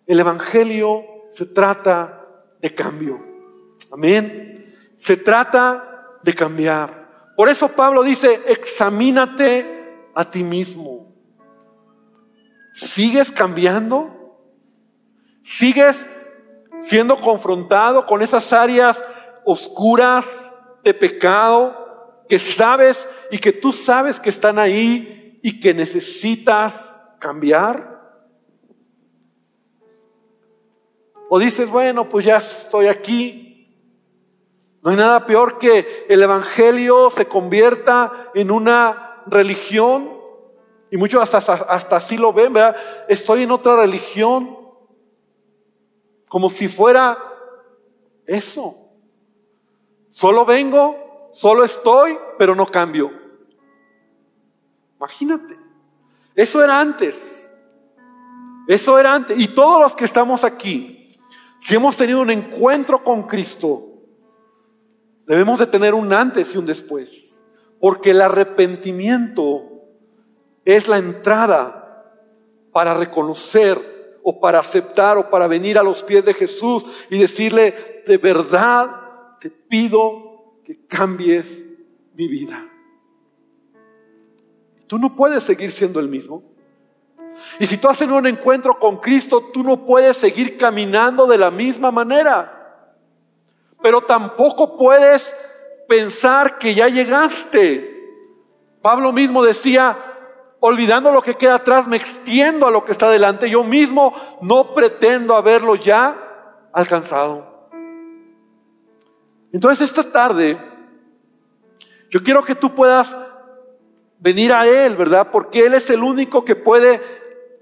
el 0.06 0.20
Evangelio 0.20 1.06
se 1.32 1.46
trata 1.46 2.19
de 2.62 2.74
cambio. 2.74 3.24
Amén. 3.92 4.76
Se 4.96 5.18
trata 5.18 6.18
de 6.24 6.34
cambiar. 6.34 7.34
Por 7.36 7.50
eso 7.50 7.70
Pablo 7.70 8.04
dice, 8.04 8.42
examínate 8.48 10.10
a 10.14 10.30
ti 10.30 10.44
mismo. 10.44 11.16
¿Sigues 12.74 13.32
cambiando? 13.32 14.38
¿Sigues 15.44 16.08
siendo 16.80 17.20
confrontado 17.20 18.06
con 18.06 18.22
esas 18.22 18.52
áreas 18.54 19.04
oscuras 19.46 20.50
de 20.84 20.94
pecado 20.94 22.24
que 22.28 22.40
sabes 22.40 23.08
y 23.32 23.40
que 23.40 23.52
tú 23.52 23.74
sabes 23.74 24.20
que 24.20 24.30
están 24.30 24.60
ahí 24.60 25.40
y 25.42 25.60
que 25.60 25.74
necesitas 25.74 26.96
cambiar? 27.20 27.99
O 31.30 31.38
dices, 31.38 31.70
bueno, 31.70 32.10
pues 32.10 32.26
ya 32.26 32.38
estoy 32.38 32.88
aquí. 32.88 33.72
No 34.82 34.90
hay 34.90 34.98
nada 34.98 35.28
peor 35.28 35.60
que 35.60 36.08
el 36.10 36.24
Evangelio 36.24 37.12
se 37.12 37.28
convierta 37.28 38.32
en 38.34 38.50
una 38.50 39.22
religión. 39.28 40.18
Y 40.90 40.98
muchos 40.98 41.34
hasta, 41.34 41.54
hasta 41.54 41.98
así 41.98 42.18
lo 42.18 42.34
ven, 42.34 42.52
¿verdad? 42.52 42.76
Estoy 43.08 43.44
en 43.44 43.52
otra 43.52 43.76
religión. 43.76 44.58
Como 46.28 46.50
si 46.50 46.68
fuera 46.68 47.18
eso. 48.26 48.76
Solo 50.10 50.46
vengo, 50.46 51.30
solo 51.32 51.64
estoy, 51.64 52.18
pero 52.40 52.56
no 52.56 52.66
cambio. 52.66 53.12
Imagínate. 54.98 55.60
Eso 56.34 56.64
era 56.64 56.80
antes. 56.80 57.54
Eso 58.68 58.98
era 58.98 59.14
antes. 59.14 59.40
Y 59.40 59.50
todos 59.50 59.80
los 59.80 59.96
que 59.96 60.06
estamos 60.06 60.44
aquí, 60.44 60.99
si 61.60 61.76
hemos 61.76 61.98
tenido 61.98 62.22
un 62.22 62.32
encuentro 62.32 63.04
con 63.04 63.24
Cristo, 63.24 63.86
debemos 65.26 65.60
de 65.60 65.68
tener 65.68 65.94
un 65.94 66.12
antes 66.14 66.54
y 66.54 66.58
un 66.58 66.66
después, 66.66 67.44
porque 67.80 68.12
el 68.12 68.22
arrepentimiento 68.22 69.70
es 70.66 70.88
la 70.88 70.98
entrada 70.98 72.14
para 72.72 72.94
reconocer 72.94 74.20
o 74.24 74.40
para 74.40 74.60
aceptar 74.60 75.18
o 75.18 75.30
para 75.30 75.48
venir 75.48 75.78
a 75.78 75.84
los 75.84 76.04
pies 76.04 76.26
de 76.26 76.34
Jesús 76.34 76.86
y 77.10 77.18
decirle, 77.18 78.04
de 78.06 78.18
verdad 78.18 79.38
te 79.40 79.50
pido 79.50 80.60
que 80.64 80.86
cambies 80.86 81.64
mi 82.14 82.28
vida. 82.28 82.68
Tú 84.88 84.98
no 84.98 85.16
puedes 85.16 85.44
seguir 85.44 85.72
siendo 85.72 86.00
el 86.00 86.10
mismo. 86.10 86.44
Y 87.60 87.66
si 87.66 87.78
tú 87.78 87.90
has 87.90 87.98
tenido 87.98 88.18
un 88.18 88.28
encuentro 88.28 88.78
con 88.78 88.98
Cristo, 88.98 89.50
tú 89.54 89.64
no 89.64 89.86
puedes 89.86 90.18
seguir 90.18 90.58
caminando 90.58 91.28
de 91.28 91.38
la 91.38 91.52
misma 91.52 91.92
manera. 91.92 92.86
Pero 93.82 94.02
tampoco 94.02 94.78
puedes 94.78 95.34
pensar 95.88 96.58
que 96.58 96.74
ya 96.74 96.88
llegaste. 96.88 97.98
Pablo 98.82 99.12
mismo 99.12 99.44
decía, 99.44 99.98
olvidando 100.60 101.12
lo 101.12 101.22
que 101.22 101.36
queda 101.36 101.56
atrás, 101.56 101.88
me 101.88 101.98
extiendo 101.98 102.68
a 102.68 102.72
lo 102.72 102.86
que 102.86 102.92
está 102.92 103.10
delante. 103.10 103.50
Yo 103.50 103.64
mismo 103.64 104.14
no 104.42 104.74
pretendo 104.74 105.36
haberlo 105.36 105.76
ya 105.76 106.16
alcanzado. 106.72 107.70
Entonces 109.52 109.90
esta 109.90 110.12
tarde, 110.12 110.58
yo 112.10 112.24
quiero 112.24 112.44
que 112.44 112.56
tú 112.56 112.76
puedas 112.76 113.16
venir 114.20 114.54
a 114.54 114.68
Él, 114.68 114.96
¿verdad? 114.96 115.30
Porque 115.32 115.66
Él 115.66 115.74
es 115.74 115.90
el 115.90 116.04
único 116.04 116.46
que 116.46 116.56
puede 116.56 117.02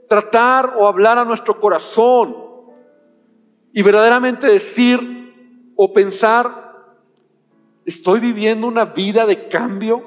tratar 0.08 0.76
o 0.78 0.88
hablar 0.88 1.18
a 1.18 1.26
nuestro 1.26 1.60
corazón 1.60 2.36
y 3.74 3.82
verdaderamente 3.82 4.48
decir 4.48 5.72
o 5.76 5.94
pensar, 5.94 6.96
¿estoy 7.86 8.20
viviendo 8.20 8.68
una 8.68 8.86
vida 8.86 9.26
de 9.26 9.48
cambio? 9.48 10.04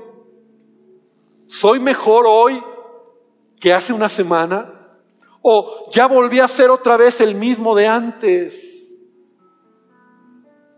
¿Soy 1.47 1.79
mejor 1.79 2.25
hoy 2.27 2.63
que 3.61 3.73
hace 3.73 3.93
una 3.93 4.09
semana? 4.09 4.73
¿O 5.43 5.89
ya 5.91 6.07
volví 6.07 6.41
a 6.41 6.49
ser 6.49 6.71
otra 6.71 6.97
vez 6.97 7.21
el 7.21 7.35
mismo 7.35 7.75
de 7.75 7.87
antes? 7.87 8.99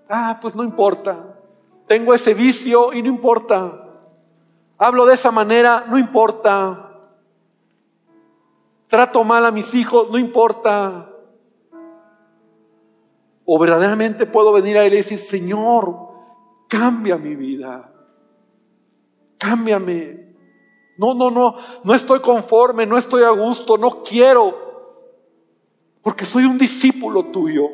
Ah, 0.09 0.38
pues 0.40 0.55
no 0.55 0.62
importa. 0.62 1.38
Tengo 1.87 2.12
ese 2.14 2.35
vicio 2.35 2.92
y 2.92 3.03
no 3.03 3.09
importa. 3.09 3.88
Hablo 4.79 5.07
de 5.07 5.14
esa 5.14 5.31
manera, 5.31 5.87
no 5.88 5.96
importa 5.96 6.91
trato 8.92 9.24
mal 9.24 9.46
a 9.46 9.50
mis 9.50 9.74
hijos, 9.74 10.11
no 10.11 10.18
importa. 10.18 11.11
O 13.46 13.59
verdaderamente 13.59 14.26
puedo 14.26 14.52
venir 14.52 14.76
a 14.76 14.85
Él 14.85 14.92
y 14.92 14.96
decir, 14.98 15.18
Señor, 15.18 15.96
cambia 16.68 17.16
mi 17.16 17.35
vida. 17.35 17.90
Cámbiame. 19.38 20.37
No, 20.98 21.14
no, 21.14 21.31
no, 21.31 21.57
no 21.83 21.94
estoy 21.94 22.20
conforme, 22.20 22.85
no 22.85 22.98
estoy 22.98 23.22
a 23.22 23.31
gusto, 23.31 23.78
no 23.78 24.02
quiero. 24.02 24.55
Porque 26.02 26.26
soy 26.26 26.44
un 26.44 26.59
discípulo 26.59 27.24
tuyo. 27.33 27.70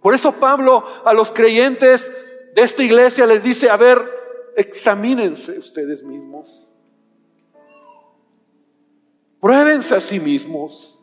Por 0.00 0.14
eso 0.14 0.32
Pablo 0.32 0.84
a 1.04 1.12
los 1.12 1.30
creyentes 1.30 2.10
de 2.54 2.62
esta 2.62 2.82
iglesia 2.82 3.26
les 3.26 3.42
dice, 3.42 3.68
a 3.68 3.76
ver, 3.76 4.02
examínense 4.56 5.58
ustedes 5.58 6.02
mismos. 6.02 6.67
Pruébense 9.40 9.94
a 9.94 10.00
sí 10.00 10.18
mismos. 10.18 10.98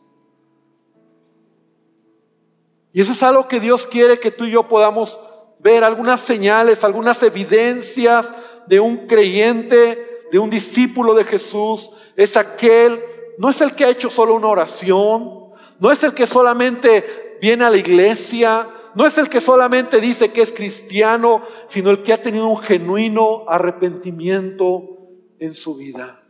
Y 2.92 3.00
eso 3.00 3.12
es 3.12 3.22
algo 3.22 3.48
que 3.48 3.60
Dios 3.60 3.86
quiere 3.86 4.18
que 4.18 4.30
tú 4.30 4.44
y 4.44 4.52
yo 4.52 4.68
podamos 4.68 5.18
ver, 5.58 5.84
algunas 5.84 6.20
señales, 6.20 6.84
algunas 6.84 7.22
evidencias 7.22 8.30
de 8.66 8.80
un 8.80 9.06
creyente, 9.06 10.24
de 10.30 10.38
un 10.38 10.50
discípulo 10.50 11.14
de 11.14 11.24
Jesús. 11.24 11.90
Es 12.14 12.36
aquel, 12.36 13.02
no 13.38 13.50
es 13.50 13.60
el 13.60 13.74
que 13.74 13.84
ha 13.84 13.90
hecho 13.90 14.10
solo 14.10 14.34
una 14.34 14.48
oración, 14.48 15.50
no 15.78 15.90
es 15.90 16.02
el 16.04 16.14
que 16.14 16.26
solamente 16.26 17.38
viene 17.40 17.64
a 17.64 17.70
la 17.70 17.76
iglesia, 17.76 18.68
no 18.94 19.06
es 19.06 19.18
el 19.18 19.28
que 19.28 19.40
solamente 19.40 20.00
dice 20.00 20.32
que 20.32 20.42
es 20.42 20.52
cristiano, 20.52 21.42
sino 21.68 21.90
el 21.90 22.02
que 22.02 22.14
ha 22.14 22.22
tenido 22.22 22.46
un 22.48 22.58
genuino 22.58 23.44
arrepentimiento 23.46 24.98
en 25.38 25.54
su 25.54 25.74
vida 25.74 26.25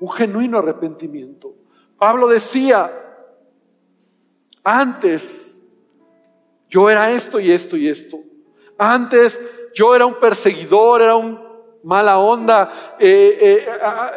un 0.00 0.10
genuino 0.10 0.58
arrepentimiento. 0.58 1.54
Pablo 1.98 2.28
decía, 2.28 2.90
antes 4.62 5.62
yo 6.68 6.90
era 6.90 7.10
esto 7.10 7.40
y 7.40 7.50
esto 7.50 7.76
y 7.76 7.88
esto. 7.88 8.18
Antes 8.76 9.40
yo 9.74 9.94
era 9.94 10.06
un 10.06 10.14
perseguidor, 10.14 11.02
era 11.02 11.16
un 11.16 11.48
mala 11.82 12.18
onda, 12.18 12.70
eh, 12.98 13.38
eh, 13.40 13.66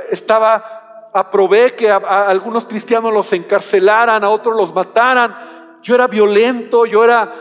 estaba, 0.09 1.09
aprobé 1.13 1.75
que 1.75 1.89
a, 1.89 1.97
algunos 2.27 2.65
cristianos 2.65 3.13
los 3.13 3.31
encarcelaran, 3.33 4.23
a 4.23 4.29
otros 4.29 4.55
los 4.55 4.73
mataran. 4.73 5.35
Yo 5.81 5.95
era 5.95 6.07
violento, 6.07 6.85
yo 6.85 7.03
era 7.03 7.31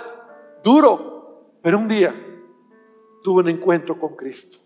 duro, 0.63 1.57
pero 1.63 1.79
un 1.79 1.89
día 1.89 2.15
tuve 3.23 3.43
un 3.43 3.49
encuentro 3.49 3.99
con 3.99 4.17
Cristo. 4.17 4.59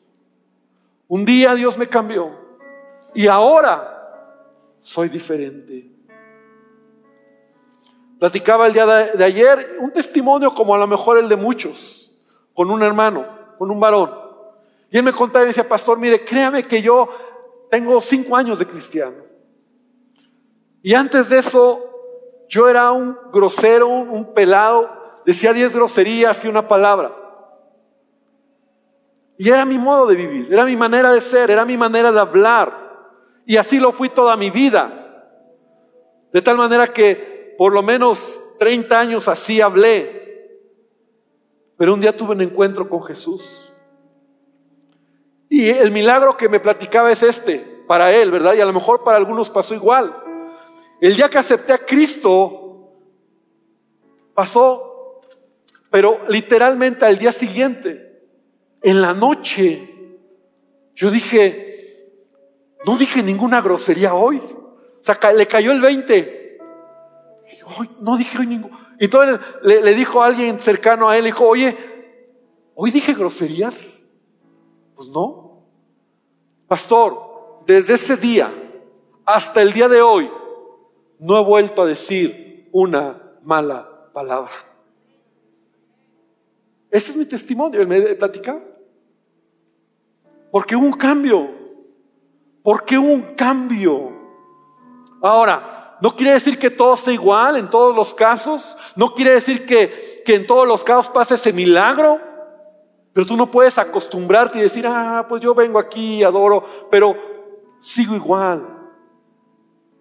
Un 1.09 1.25
día 1.25 1.55
Dios 1.55 1.77
me 1.77 1.89
cambió. 1.89 2.44
Y 3.15 3.29
ahora 3.29 3.95
soy 4.81 5.09
diferente. 5.09 5.91
Platicaba 8.19 8.67
el 8.67 8.73
día 8.73 8.87
de, 8.87 9.25
ayer 9.25 9.77
un 9.81 9.91
testimonio 9.91 10.55
como 10.55 10.75
a 10.75 10.79
lo 10.79 10.87
mejor 10.87 11.19
el 11.19 11.29
de 11.29 11.37
muchos, 11.37 12.11
con 12.55 12.71
un 12.71 12.83
hermano, 12.83 13.27
con 13.59 13.71
un 13.71 13.79
varón. 13.79 14.11
Y 14.91 14.99
él 14.99 15.03
me 15.03 15.13
contaba 15.13 15.45
y 15.45 15.49
decía, 15.49 15.69
pastor, 15.69 15.99
mire, 15.99 16.25
créame 16.25 16.65
que 16.65 16.81
yo 16.81 17.09
tengo 17.71 18.01
cinco 18.01 18.37
años 18.37 18.59
de 18.59 18.67
cristiano. 18.67 19.17
Y 20.83 20.95
antes 20.95 21.29
de 21.29 21.39
eso, 21.39 21.83
yo 22.49 22.69
era 22.69 22.93
un 22.93 23.17
grosero, 23.33 23.89
un 23.89 24.35
pelado, 24.35 24.91
decía 25.25 25.53
diez 25.53 25.75
groserías 25.75 26.45
y 26.45 26.49
una 26.49 26.69
palabra. 26.69 27.15
Y 29.37 29.49
era 29.51 29.65
mi 29.65 29.79
modo 29.79 30.07
de 30.07 30.17
vivir, 30.17 30.53
era 30.53 30.65
mi 30.65 30.77
manera 30.77 31.13
de 31.13 31.21
ser, 31.21 31.51
era 31.51 31.65
mi 31.65 31.77
manera 31.77 32.13
de 32.13 32.21
hablar. 32.21 32.84
Y 33.47 33.57
así 33.57 33.79
lo 33.79 33.93
fui 33.93 34.09
toda 34.09 34.37
mi 34.37 34.51
vida. 34.51 35.01
De 36.33 36.43
tal 36.43 36.57
manera 36.57 36.87
que 36.89 37.55
por 37.59 37.73
lo 37.73 37.83
menos 37.83 38.41
30 38.59 38.99
años 38.99 39.29
así 39.29 39.61
hablé. 39.61 40.59
Pero 41.77 41.95
un 41.95 42.01
día 42.01 42.17
tuve 42.17 42.33
un 42.33 42.43
encuentro 42.43 42.89
con 42.89 43.03
Jesús. 43.05 43.73
Y 45.49 45.69
el 45.69 45.91
milagro 45.91 46.37
que 46.37 46.49
me 46.49 46.61
platicaba 46.61 47.13
es 47.13 47.23
este, 47.23 47.59
para 47.87 48.13
él, 48.13 48.31
¿verdad? 48.31 48.55
Y 48.55 48.61
a 48.61 48.67
lo 48.67 48.73
mejor 48.73 49.05
para 49.05 49.19
algunos 49.19 49.51
pasó 49.51 49.75
igual. 49.75 50.17
El 51.01 51.17
día 51.17 51.29
que 51.29 51.39
acepté 51.39 51.73
a 51.73 51.79
Cristo, 51.79 52.91
pasó, 54.35 55.21
pero 55.91 56.21
literalmente 56.29 57.05
al 57.05 57.19
día 57.19 57.33
siguiente, 57.33 58.23
en 58.83 59.01
la 59.01 59.15
noche, 59.15 60.19
yo 60.95 61.11
dije, 61.11 61.74
no 62.87 62.97
dije 62.97 63.23
ninguna 63.23 63.61
grosería 63.61 64.15
hoy. 64.15 64.39
O 64.39 65.03
sea, 65.03 65.33
le 65.33 65.47
cayó 65.47 65.73
el 65.73 65.81
20. 65.81 66.59
Hoy 67.79 67.91
no 68.01 68.17
dije 68.17 68.39
hoy 68.39 68.47
ningún. 68.47 68.71
Entonces 68.99 69.41
le, 69.63 69.95
dijo 69.95 70.23
a 70.23 70.27
alguien 70.27 70.61
cercano 70.61 71.09
a 71.09 71.17
él, 71.17 71.25
dijo, 71.25 71.47
oye, 71.47 71.77
¿hoy 72.75 72.91
dije 72.91 73.15
groserías? 73.15 74.07
Pues 74.95 75.09
no. 75.09 75.65
Pastor, 76.69 77.63
desde 77.67 77.95
ese 77.95 78.17
día 78.17 78.51
hasta 79.25 79.63
el 79.63 79.73
día 79.73 79.89
de 79.89 80.01
hoy, 80.01 80.31
no 81.19 81.39
he 81.39 81.45
vuelto 81.45 81.83
a 81.83 81.87
decir 81.87 82.69
una 82.73 83.21
mala 83.43 84.11
palabra. 84.13 84.53
Ese 86.91 87.11
es 87.11 87.17
mi 87.17 87.25
testimonio, 87.25 87.87
me 87.87 87.97
he 87.97 88.15
platicado. 88.15 88.63
Porque 90.51 90.77
hubo 90.77 90.87
un 90.87 90.93
cambio. 90.93 91.64
Porque 92.65 92.97
hubo 92.97 93.13
un 93.13 93.35
cambio. 93.35 94.11
Ahora, 95.21 95.99
no 96.01 96.17
quiere 96.17 96.33
decir 96.33 96.59
que 96.59 96.71
todo 96.71 96.97
sea 96.97 97.13
igual 97.13 97.59
en 97.59 97.69
todos 97.69 97.95
los 97.95 98.15
casos. 98.15 98.75
No 98.97 99.15
quiere 99.15 99.35
decir 99.35 99.67
que, 99.67 100.23
que 100.25 100.35
en 100.35 100.47
todos 100.47 100.67
los 100.67 100.83
casos 100.83 101.11
pase 101.11 101.35
ese 101.35 101.53
milagro. 101.53 102.19
Pero 103.13 103.27
tú 103.27 103.37
no 103.37 103.51
puedes 103.51 103.77
acostumbrarte 103.77 104.59
y 104.59 104.63
decir, 104.63 104.87
ah, 104.89 105.27
pues 105.29 105.43
yo 105.43 105.55
vengo 105.55 105.79
aquí, 105.79 106.25
adoro, 106.25 106.65
pero 106.91 107.15
sigo 107.81 108.17
igual. 108.17 108.67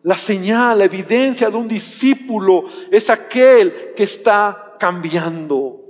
La 0.04 0.16
señal, 0.16 0.80
la 0.80 0.86
evidencia 0.86 1.50
de 1.50 1.58
un 1.58 1.68
discípulo 1.68 2.64
es 2.90 3.10
aquel 3.10 3.94
que 3.94 4.04
está 4.04 4.76
cambiando. 4.80 5.83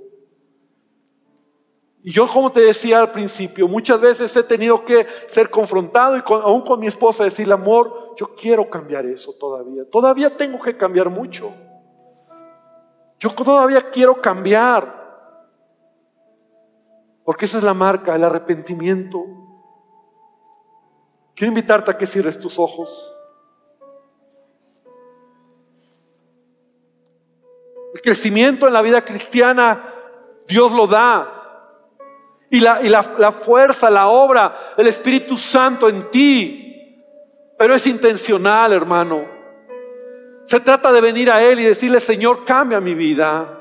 Y 2.06 2.12
yo, 2.12 2.28
como 2.28 2.52
te 2.52 2.60
decía 2.60 3.00
al 3.00 3.12
principio, 3.12 3.66
muchas 3.66 4.02
veces 4.02 4.36
he 4.36 4.44
tenido 4.44 4.84
que 4.84 5.08
ser 5.30 5.50
confrontado 5.50 6.18
y 6.18 6.24
aún 6.28 6.62
con 6.62 6.82
mi 6.82 6.88
esposa 6.88 7.24
decirle, 7.24 7.54
amor, 7.54 8.14
yo 8.18 8.36
quiero 8.36 8.70
cambiar 8.70 9.06
eso 9.06 9.32
todavía. 9.34 9.90
Todavía 9.90 10.36
tengo 10.36 10.62
que 10.62 10.76
cambiar 10.76 11.10
mucho. 11.10 11.54
Yo 13.20 13.30
todavía 13.30 13.90
quiero 13.90 14.20
cambiar. 14.20 15.02
Porque 17.24 17.46
esa 17.46 17.60
es 17.60 17.64
la 17.64 17.74
marca, 17.74 18.14
el 18.14 18.24
arrepentimiento. 18.26 19.24
Quiero 21.34 21.52
invitarte 21.52 21.90
a 21.90 21.98
que 21.98 22.06
cierres 22.06 22.38
tus 22.38 22.60
ojos. 22.60 23.16
El 27.94 28.02
crecimiento 28.02 28.68
en 28.68 28.74
la 28.74 28.82
vida 28.82 29.06
cristiana, 29.06 29.86
Dios 30.50 30.74
lo 30.74 30.86
da. 30.86 31.43
Y, 32.54 32.60
la, 32.60 32.84
y 32.84 32.90
la, 32.90 33.04
la 33.18 33.32
fuerza, 33.32 33.90
la 33.90 34.10
obra 34.10 34.54
del 34.78 34.86
Espíritu 34.86 35.38
Santo 35.38 35.90
en 35.90 36.12
ti. 36.12 37.04
Pero 37.58 37.74
es 37.74 37.88
intencional, 37.88 38.72
hermano. 38.74 39.26
Se 40.46 40.60
trata 40.60 40.92
de 40.92 41.02
venir 41.02 41.32
a 41.32 41.42
Él 41.42 41.60
y 41.62 41.64
decirle, 41.64 42.00
Señor, 42.00 42.46
cambia 42.46 42.80
mi 42.80 42.94
vida. 42.94 43.60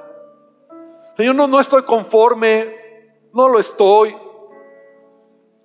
Señor, 1.17 1.35
no, 1.35 1.47
no 1.47 1.59
estoy 1.59 1.85
conforme, 1.85 2.77
no 3.33 3.49
lo 3.49 3.59
estoy. 3.59 4.15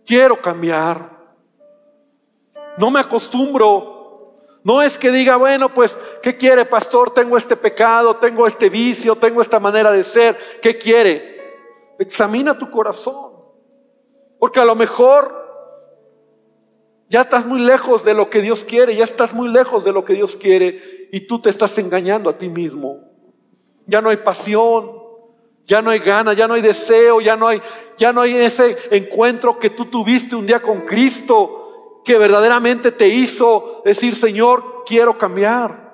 Quiero 0.05 0.41
cambiar. 0.41 1.09
No 2.77 2.89
me 2.89 3.01
acostumbro. 3.01 4.37
No 4.63 4.81
es 4.81 4.97
que 4.97 5.11
diga, 5.11 5.35
bueno, 5.35 5.73
pues, 5.73 5.97
¿qué 6.23 6.37
quiere, 6.37 6.63
pastor? 6.63 7.13
Tengo 7.13 7.37
este 7.37 7.57
pecado, 7.57 8.15
tengo 8.15 8.47
este 8.47 8.69
vicio, 8.69 9.17
tengo 9.17 9.41
esta 9.41 9.59
manera 9.59 9.91
de 9.91 10.05
ser. 10.05 10.37
¿Qué 10.61 10.77
quiere? 10.77 11.36
Examina 11.99 12.57
tu 12.57 12.69
corazón. 12.69 13.33
Porque 14.39 14.59
a 14.59 14.65
lo 14.65 14.75
mejor 14.75 15.47
ya 17.09 17.21
estás 17.21 17.45
muy 17.45 17.61
lejos 17.61 18.03
de 18.03 18.13
lo 18.13 18.29
que 18.29 18.41
Dios 18.41 18.63
quiere, 18.63 18.95
ya 18.95 19.03
estás 19.03 19.33
muy 19.33 19.49
lejos 19.49 19.83
de 19.83 19.93
lo 19.93 20.03
que 20.03 20.13
Dios 20.13 20.35
quiere 20.35 21.07
y 21.11 21.21
tú 21.21 21.39
te 21.39 21.49
estás 21.49 21.77
engañando 21.77 22.29
a 22.29 22.37
ti 22.37 22.49
mismo. 22.49 22.99
Ya 23.85 24.01
no 24.01 24.09
hay 24.09 24.17
pasión, 24.17 24.91
ya 25.65 25.81
no 25.81 25.89
hay 25.89 25.99
ganas, 25.99 26.35
ya 26.35 26.47
no 26.47 26.55
hay 26.55 26.61
deseo, 26.61 27.21
ya 27.21 27.37
no 27.37 27.47
hay, 27.47 27.61
ya 27.97 28.11
no 28.11 28.21
hay 28.21 28.35
ese 28.35 28.77
encuentro 28.91 29.57
que 29.57 29.69
tú 29.69 29.85
tuviste 29.85 30.35
un 30.35 30.45
día 30.45 30.61
con 30.61 30.81
Cristo 30.81 32.01
que 32.03 32.17
verdaderamente 32.17 32.91
te 32.91 33.07
hizo 33.07 33.81
decir, 33.83 34.15
Señor, 34.15 34.83
quiero 34.85 35.17
cambiar. 35.17 35.87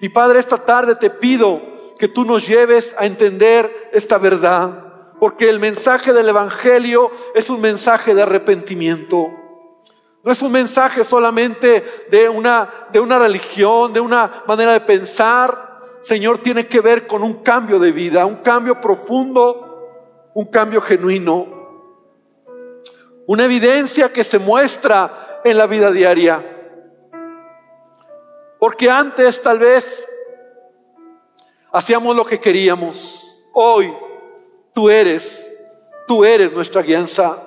Y 0.00 0.08
Padre, 0.10 0.38
esta 0.38 0.58
tarde 0.64 0.94
te 0.94 1.10
pido 1.10 1.60
que 1.98 2.08
tú 2.08 2.24
nos 2.24 2.46
lleves 2.46 2.94
a 2.98 3.06
entender 3.06 3.90
esta 3.92 4.18
verdad, 4.18 4.92
porque 5.18 5.48
el 5.48 5.58
mensaje 5.58 6.12
del 6.12 6.28
Evangelio 6.28 7.10
es 7.34 7.50
un 7.50 7.60
mensaje 7.60 8.14
de 8.14 8.22
arrepentimiento. 8.22 9.28
No 10.22 10.32
es 10.32 10.42
un 10.42 10.52
mensaje 10.52 11.04
solamente 11.04 11.84
de 12.10 12.28
una, 12.28 12.68
de 12.92 13.00
una 13.00 13.18
religión, 13.18 13.92
de 13.92 14.00
una 14.00 14.44
manera 14.46 14.72
de 14.72 14.80
pensar, 14.80 15.80
Señor, 16.00 16.38
tiene 16.38 16.66
que 16.66 16.80
ver 16.80 17.06
con 17.06 17.22
un 17.22 17.42
cambio 17.42 17.78
de 17.78 17.92
vida, 17.92 18.26
un 18.26 18.36
cambio 18.36 18.80
profundo, 18.80 20.30
un 20.34 20.46
cambio 20.46 20.80
genuino, 20.80 21.46
una 23.26 23.44
evidencia 23.44 24.12
que 24.12 24.24
se 24.24 24.38
muestra 24.38 25.40
en 25.44 25.58
la 25.58 25.66
vida 25.66 25.90
diaria. 25.90 26.44
Porque 28.58 28.90
antes 28.90 29.42
tal 29.42 29.58
vez 29.58 30.07
hacíamos 31.72 32.14
lo 32.14 32.24
que 32.24 32.40
queríamos. 32.40 33.24
Hoy 33.52 33.92
tú 34.72 34.90
eres, 34.90 35.50
tú 36.06 36.24
eres 36.24 36.52
nuestra 36.52 36.82
guianza. 36.82 37.42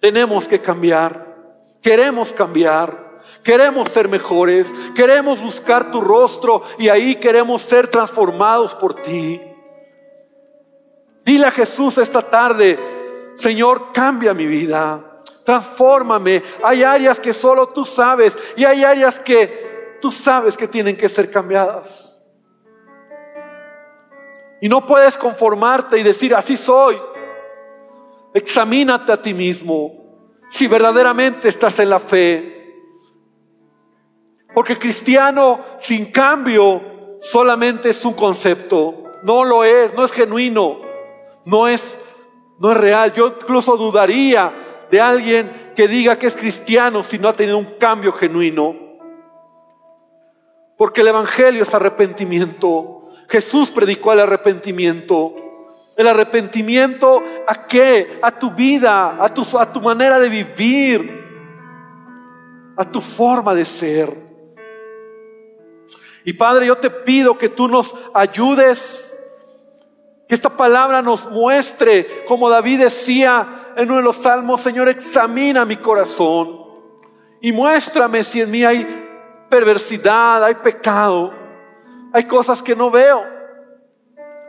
Tenemos 0.00 0.46
que 0.46 0.60
cambiar, 0.60 1.36
queremos 1.82 2.32
cambiar. 2.32 3.08
Queremos 3.42 3.90
ser 3.90 4.08
mejores, 4.08 4.66
queremos 4.94 5.42
buscar 5.42 5.90
tu 5.90 6.00
rostro 6.00 6.62
y 6.78 6.88
ahí 6.88 7.16
queremos 7.16 7.62
ser 7.62 7.88
transformados 7.88 8.74
por 8.74 8.94
ti. 8.94 9.40
Dile 11.24 11.46
a 11.46 11.50
Jesús 11.50 11.98
esta 11.98 12.22
tarde, 12.22 12.78
Señor, 13.34 13.92
cambia 13.92 14.34
mi 14.34 14.46
vida, 14.46 15.22
transfórmame. 15.44 16.42
Hay 16.62 16.82
áreas 16.82 17.20
que 17.20 17.32
solo 17.32 17.68
tú 17.68 17.84
sabes 17.84 18.36
y 18.56 18.64
hay 18.64 18.82
áreas 18.82 19.18
que 19.20 19.98
tú 20.00 20.10
sabes 20.10 20.56
que 20.56 20.68
tienen 20.68 20.96
que 20.96 21.08
ser 21.08 21.30
cambiadas. 21.30 22.07
Y 24.60 24.68
no 24.68 24.86
puedes 24.86 25.16
conformarte 25.16 25.98
y 25.98 26.02
decir, 26.02 26.34
así 26.34 26.56
soy. 26.56 26.96
Examínate 28.34 29.12
a 29.12 29.20
ti 29.20 29.34
mismo 29.34 29.92
si 30.50 30.66
verdaderamente 30.66 31.48
estás 31.48 31.78
en 31.78 31.90
la 31.90 31.98
fe 31.98 32.58
porque 34.58 34.76
cristiano 34.76 35.60
sin 35.76 36.06
cambio 36.06 37.16
solamente 37.20 37.90
es 37.90 38.04
un 38.04 38.14
concepto. 38.14 39.04
No 39.22 39.44
lo 39.44 39.62
es, 39.62 39.94
no 39.94 40.04
es 40.04 40.10
genuino, 40.10 40.80
no 41.44 41.68
es, 41.68 41.96
no 42.58 42.72
es 42.72 42.76
real. 42.76 43.12
Yo 43.12 43.36
incluso 43.40 43.76
dudaría 43.76 44.86
de 44.90 45.00
alguien 45.00 45.72
que 45.76 45.86
diga 45.86 46.18
que 46.18 46.26
es 46.26 46.34
cristiano 46.34 47.04
si 47.04 47.20
no 47.20 47.28
ha 47.28 47.34
tenido 47.34 47.56
un 47.56 47.76
cambio 47.78 48.12
genuino. 48.12 48.74
Porque 50.76 51.02
el 51.02 51.06
Evangelio 51.06 51.62
es 51.62 51.72
arrepentimiento. 51.72 52.97
Jesús 53.28 53.70
predicó 53.70 54.12
el 54.12 54.20
arrepentimiento. 54.20 55.34
El 55.96 56.06
arrepentimiento 56.06 57.22
a 57.46 57.66
qué? 57.66 58.18
A 58.22 58.30
tu 58.30 58.52
vida, 58.52 59.16
a 59.22 59.34
tu, 59.34 59.58
a 59.58 59.72
tu 59.72 59.80
manera 59.80 60.18
de 60.20 60.28
vivir, 60.28 61.26
a 62.76 62.84
tu 62.84 63.00
forma 63.00 63.54
de 63.54 63.64
ser. 63.64 64.14
Y 66.24 66.32
Padre, 66.34 66.66
yo 66.66 66.76
te 66.76 66.90
pido 66.90 67.36
que 67.36 67.48
tú 67.48 67.68
nos 67.68 67.94
ayudes, 68.14 69.12
que 70.28 70.34
esta 70.34 70.56
palabra 70.56 71.02
nos 71.02 71.28
muestre, 71.30 72.24
como 72.26 72.48
David 72.48 72.80
decía 72.80 73.72
en 73.76 73.88
uno 73.88 73.96
de 73.96 74.04
los 74.04 74.16
salmos, 74.16 74.60
Señor, 74.60 74.88
examina 74.88 75.64
mi 75.64 75.76
corazón 75.76 76.58
y 77.40 77.52
muéstrame 77.52 78.24
si 78.24 78.40
en 78.40 78.50
mí 78.50 78.64
hay 78.64 78.86
perversidad, 79.48 80.44
hay 80.44 80.54
pecado, 80.56 81.32
hay 82.12 82.24
cosas 82.24 82.62
que 82.62 82.74
no 82.74 82.90
veo, 82.90 83.24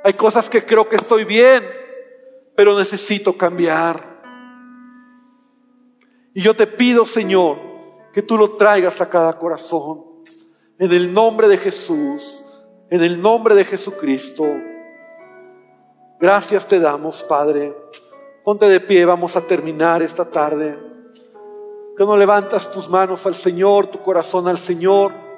hay 0.04 0.14
cosas 0.14 0.50
que 0.50 0.66
creo 0.66 0.88
que 0.88 0.96
estoy 0.96 1.24
bien, 1.26 1.64
pero 2.56 2.78
necesito 2.78 3.38
cambiar. 3.38 4.10
Y 6.34 6.42
yo 6.42 6.56
te 6.56 6.68
pido, 6.68 7.06
Señor, 7.06 7.58
que 8.14 8.22
tú 8.22 8.38
lo 8.38 8.56
traigas 8.56 9.02
a 9.02 9.10
cada 9.10 9.38
corazón. 9.38 10.06
En 10.78 10.92
el 10.92 11.14
nombre 11.14 11.48
de 11.48 11.58
Jesús, 11.58 12.44
en 12.90 13.04
el 13.04 13.22
nombre 13.22 13.56
de 13.56 13.66
Jesucristo. 13.66 14.46
Gracias 16.20 16.66
te 16.66 16.80
damos, 16.80 17.24
Padre. 17.24 17.76
Ponte 18.44 18.68
de 18.68 18.80
pie, 18.80 19.06
vamos 19.06 19.36
a 19.36 19.42
terminar 19.42 20.02
esta 20.02 20.26
tarde. 20.26 20.78
Que 21.98 22.06
no 22.06 22.16
levantas 22.16 22.72
tus 22.72 22.90
manos 22.90 23.26
al 23.26 23.36
Señor, 23.36 23.88
tu 23.88 24.02
corazón 24.02 24.48
al 24.48 24.58
Señor. 24.58 25.29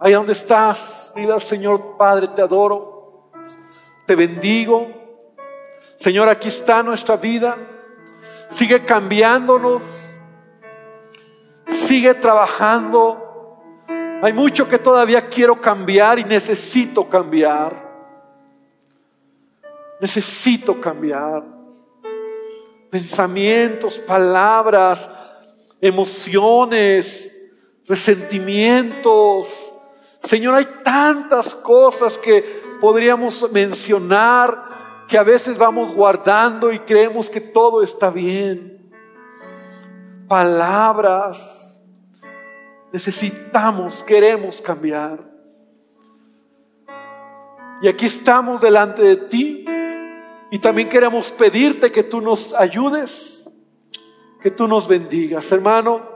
Ahí 0.00 0.14
donde 0.14 0.32
estás, 0.32 1.12
dile 1.14 1.32
al 1.34 1.42
Señor, 1.42 1.96
Padre, 1.96 2.28
te 2.28 2.42
adoro, 2.42 3.30
te 4.06 4.16
bendigo. 4.16 4.88
Señor, 5.96 6.28
aquí 6.28 6.48
está 6.48 6.82
nuestra 6.82 7.16
vida. 7.16 7.56
Sigue 8.48 8.84
cambiándonos 8.84 10.10
sigue 11.90 12.14
trabajando. 12.14 13.58
Hay 14.22 14.32
mucho 14.32 14.68
que 14.68 14.78
todavía 14.78 15.26
quiero 15.26 15.60
cambiar 15.60 16.20
y 16.20 16.24
necesito 16.24 17.08
cambiar. 17.08 17.90
Necesito 20.00 20.80
cambiar. 20.80 21.42
Pensamientos, 22.90 23.98
palabras, 23.98 25.10
emociones, 25.80 27.50
resentimientos. 27.88 29.69
Señor, 30.30 30.54
hay 30.54 30.66
tantas 30.84 31.56
cosas 31.56 32.16
que 32.16 32.62
podríamos 32.80 33.50
mencionar 33.50 34.62
que 35.08 35.18
a 35.18 35.24
veces 35.24 35.58
vamos 35.58 35.92
guardando 35.92 36.70
y 36.70 36.78
creemos 36.78 37.28
que 37.28 37.40
todo 37.40 37.82
está 37.82 38.12
bien. 38.12 38.92
Palabras. 40.28 41.82
Necesitamos, 42.92 44.04
queremos 44.04 44.62
cambiar. 44.62 45.18
Y 47.82 47.88
aquí 47.88 48.06
estamos 48.06 48.60
delante 48.60 49.02
de 49.02 49.16
ti 49.16 49.64
y 50.52 50.60
también 50.60 50.88
queremos 50.88 51.32
pedirte 51.32 51.90
que 51.90 52.04
tú 52.04 52.20
nos 52.20 52.54
ayudes, 52.54 53.50
que 54.40 54.52
tú 54.52 54.68
nos 54.68 54.86
bendigas, 54.86 55.50
hermano. 55.50 56.09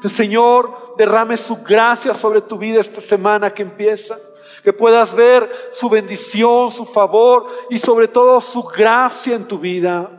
Que 0.00 0.08
el 0.08 0.14
Señor 0.14 0.94
derrame 0.96 1.36
su 1.36 1.56
gracia 1.62 2.14
sobre 2.14 2.40
tu 2.40 2.56
vida 2.56 2.80
esta 2.80 3.00
semana 3.00 3.52
que 3.52 3.62
empieza. 3.62 4.16
Que 4.62 4.72
puedas 4.72 5.14
ver 5.14 5.48
su 5.72 5.88
bendición, 5.88 6.70
su 6.70 6.84
favor 6.84 7.46
y 7.70 7.78
sobre 7.78 8.08
todo 8.08 8.40
su 8.40 8.62
gracia 8.62 9.34
en 9.34 9.44
tu 9.44 9.58
vida. 9.58 10.10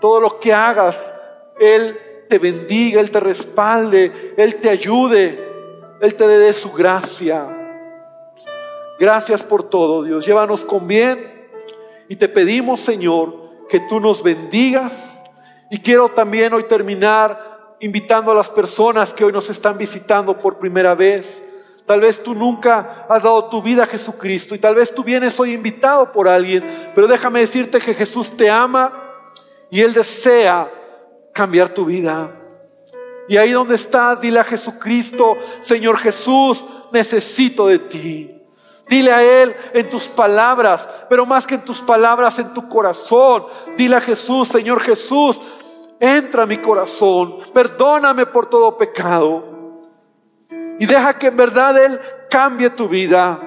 Todo 0.00 0.20
lo 0.20 0.38
que 0.38 0.52
hagas, 0.52 1.14
Él 1.58 1.98
te 2.28 2.38
bendiga, 2.38 3.00
Él 3.00 3.10
te 3.10 3.20
respalde, 3.20 4.34
Él 4.36 4.56
te 4.56 4.70
ayude, 4.70 5.96
Él 6.00 6.14
te 6.14 6.28
dé 6.28 6.52
su 6.52 6.72
gracia. 6.72 7.54
Gracias 8.98 9.42
por 9.42 9.62
todo, 9.62 10.02
Dios. 10.02 10.26
Llévanos 10.26 10.64
con 10.64 10.86
bien 10.86 11.48
y 12.08 12.16
te 12.16 12.28
pedimos, 12.28 12.80
Señor, 12.80 13.66
que 13.68 13.80
tú 13.80 14.00
nos 14.00 14.22
bendigas. 14.22 15.22
Y 15.70 15.78
quiero 15.78 16.08
también 16.08 16.52
hoy 16.52 16.64
terminar 16.64 17.47
invitando 17.80 18.32
a 18.32 18.34
las 18.34 18.50
personas 18.50 19.12
que 19.12 19.24
hoy 19.24 19.32
nos 19.32 19.50
están 19.50 19.78
visitando 19.78 20.38
por 20.38 20.58
primera 20.58 20.94
vez. 20.94 21.42
Tal 21.86 22.00
vez 22.00 22.22
tú 22.22 22.34
nunca 22.34 23.06
has 23.08 23.22
dado 23.22 23.44
tu 23.46 23.62
vida 23.62 23.84
a 23.84 23.86
Jesucristo 23.86 24.54
y 24.54 24.58
tal 24.58 24.74
vez 24.74 24.94
tú 24.94 25.02
vienes 25.02 25.38
hoy 25.40 25.54
invitado 25.54 26.12
por 26.12 26.28
alguien, 26.28 26.62
pero 26.94 27.06
déjame 27.06 27.40
decirte 27.40 27.78
que 27.78 27.94
Jesús 27.94 28.36
te 28.36 28.50
ama 28.50 28.92
y 29.70 29.80
Él 29.80 29.94
desea 29.94 30.70
cambiar 31.32 31.70
tu 31.70 31.86
vida. 31.86 32.30
Y 33.28 33.36
ahí 33.36 33.52
donde 33.52 33.74
estás, 33.74 34.20
dile 34.20 34.40
a 34.40 34.44
Jesucristo, 34.44 35.36
Señor 35.60 35.98
Jesús, 35.98 36.66
necesito 36.92 37.66
de 37.66 37.78
ti. 37.78 38.34
Dile 38.88 39.12
a 39.12 39.22
Él 39.22 39.54
en 39.74 39.90
tus 39.90 40.08
palabras, 40.08 40.88
pero 41.10 41.26
más 41.26 41.46
que 41.46 41.56
en 41.56 41.64
tus 41.64 41.80
palabras, 41.82 42.38
en 42.38 42.54
tu 42.54 42.68
corazón. 42.68 43.44
Dile 43.76 43.96
a 43.96 44.00
Jesús, 44.00 44.48
Señor 44.48 44.80
Jesús, 44.80 45.40
entra 46.00 46.44
a 46.44 46.46
mi 46.46 46.58
corazón, 46.58 47.38
perdóname 47.52 48.26
por 48.26 48.46
todo 48.46 48.76
pecado 48.76 49.58
y 50.78 50.86
deja 50.86 51.18
que 51.18 51.26
en 51.26 51.36
verdad 51.36 51.84
Él 51.84 52.00
cambie 52.30 52.70
tu 52.70 52.88
vida. 52.88 53.40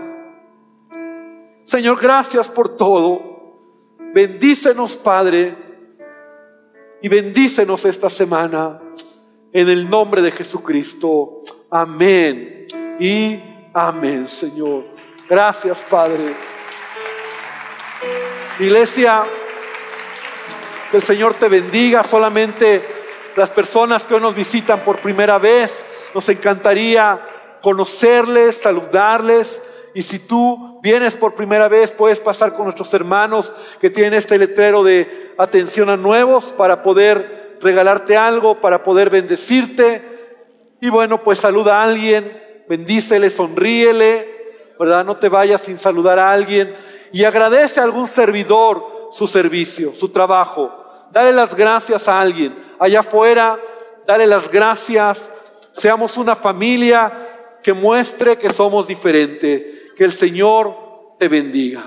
Señor, 1.63 1.99
gracias 2.01 2.49
por 2.49 2.75
todo. 2.75 3.31
Bendícenos, 4.13 4.97
Padre, 4.97 5.55
y 7.01 7.07
bendícenos 7.07 7.85
esta 7.85 8.09
semana 8.09 8.81
en 9.53 9.69
el 9.69 9.89
nombre 9.89 10.21
de 10.21 10.31
Jesucristo. 10.31 11.41
Amén 11.69 12.67
y 12.99 13.39
amén, 13.73 14.27
Señor. 14.27 14.85
Gracias, 15.29 15.81
Padre. 15.89 16.35
Iglesia, 18.59 19.23
que 20.91 20.97
el 20.97 21.03
Señor 21.03 21.33
te 21.35 21.47
bendiga. 21.47 22.03
Solamente 22.03 22.83
las 23.37 23.49
personas 23.49 24.03
que 24.03 24.13
hoy 24.13 24.21
nos 24.21 24.35
visitan 24.35 24.81
por 24.81 24.97
primera 24.97 25.39
vez, 25.39 25.83
nos 26.13 26.27
encantaría 26.27 27.19
conocerles, 27.61 28.57
saludarles. 28.57 29.61
Y 29.93 30.03
si 30.03 30.19
tú 30.19 30.79
vienes 30.83 31.15
por 31.15 31.33
primera 31.33 31.69
vez, 31.69 31.91
puedes 31.91 32.19
pasar 32.19 32.53
con 32.53 32.65
nuestros 32.65 32.93
hermanos 32.93 33.51
que 33.79 33.89
tienen 33.89 34.13
este 34.13 34.37
letrero 34.37 34.83
de 34.83 35.33
atención 35.37 35.89
a 35.89 35.97
nuevos 35.97 36.53
para 36.57 36.83
poder 36.83 37.57
regalarte 37.61 38.17
algo, 38.17 38.59
para 38.59 38.83
poder 38.83 39.09
bendecirte. 39.09 40.01
Y 40.81 40.89
bueno, 40.89 41.23
pues 41.23 41.39
saluda 41.39 41.79
a 41.79 41.83
alguien, 41.83 42.63
bendícele, 42.67 43.29
sonríele, 43.29 44.73
¿verdad? 44.79 45.05
No 45.05 45.17
te 45.17 45.29
vayas 45.29 45.61
sin 45.61 45.79
saludar 45.79 46.19
a 46.19 46.31
alguien. 46.31 46.73
Y 47.13 47.23
agradece 47.23 47.79
a 47.79 47.83
algún 47.83 48.07
servidor 48.07 49.09
su 49.11 49.27
servicio, 49.27 49.93
su 49.95 50.09
trabajo. 50.09 50.80
Dale 51.11 51.31
las 51.31 51.55
gracias 51.55 52.07
a 52.07 52.19
alguien. 52.19 52.55
Allá 52.79 53.01
afuera, 53.01 53.59
dale 54.07 54.25
las 54.27 54.49
gracias. 54.49 55.29
Seamos 55.73 56.17
una 56.17 56.35
familia 56.35 57.11
que 57.61 57.73
muestre 57.73 58.37
que 58.37 58.51
somos 58.51 58.87
diferentes. 58.87 59.93
Que 59.95 60.03
el 60.03 60.13
Señor 60.13 61.15
te 61.19 61.27
bendiga. 61.27 61.83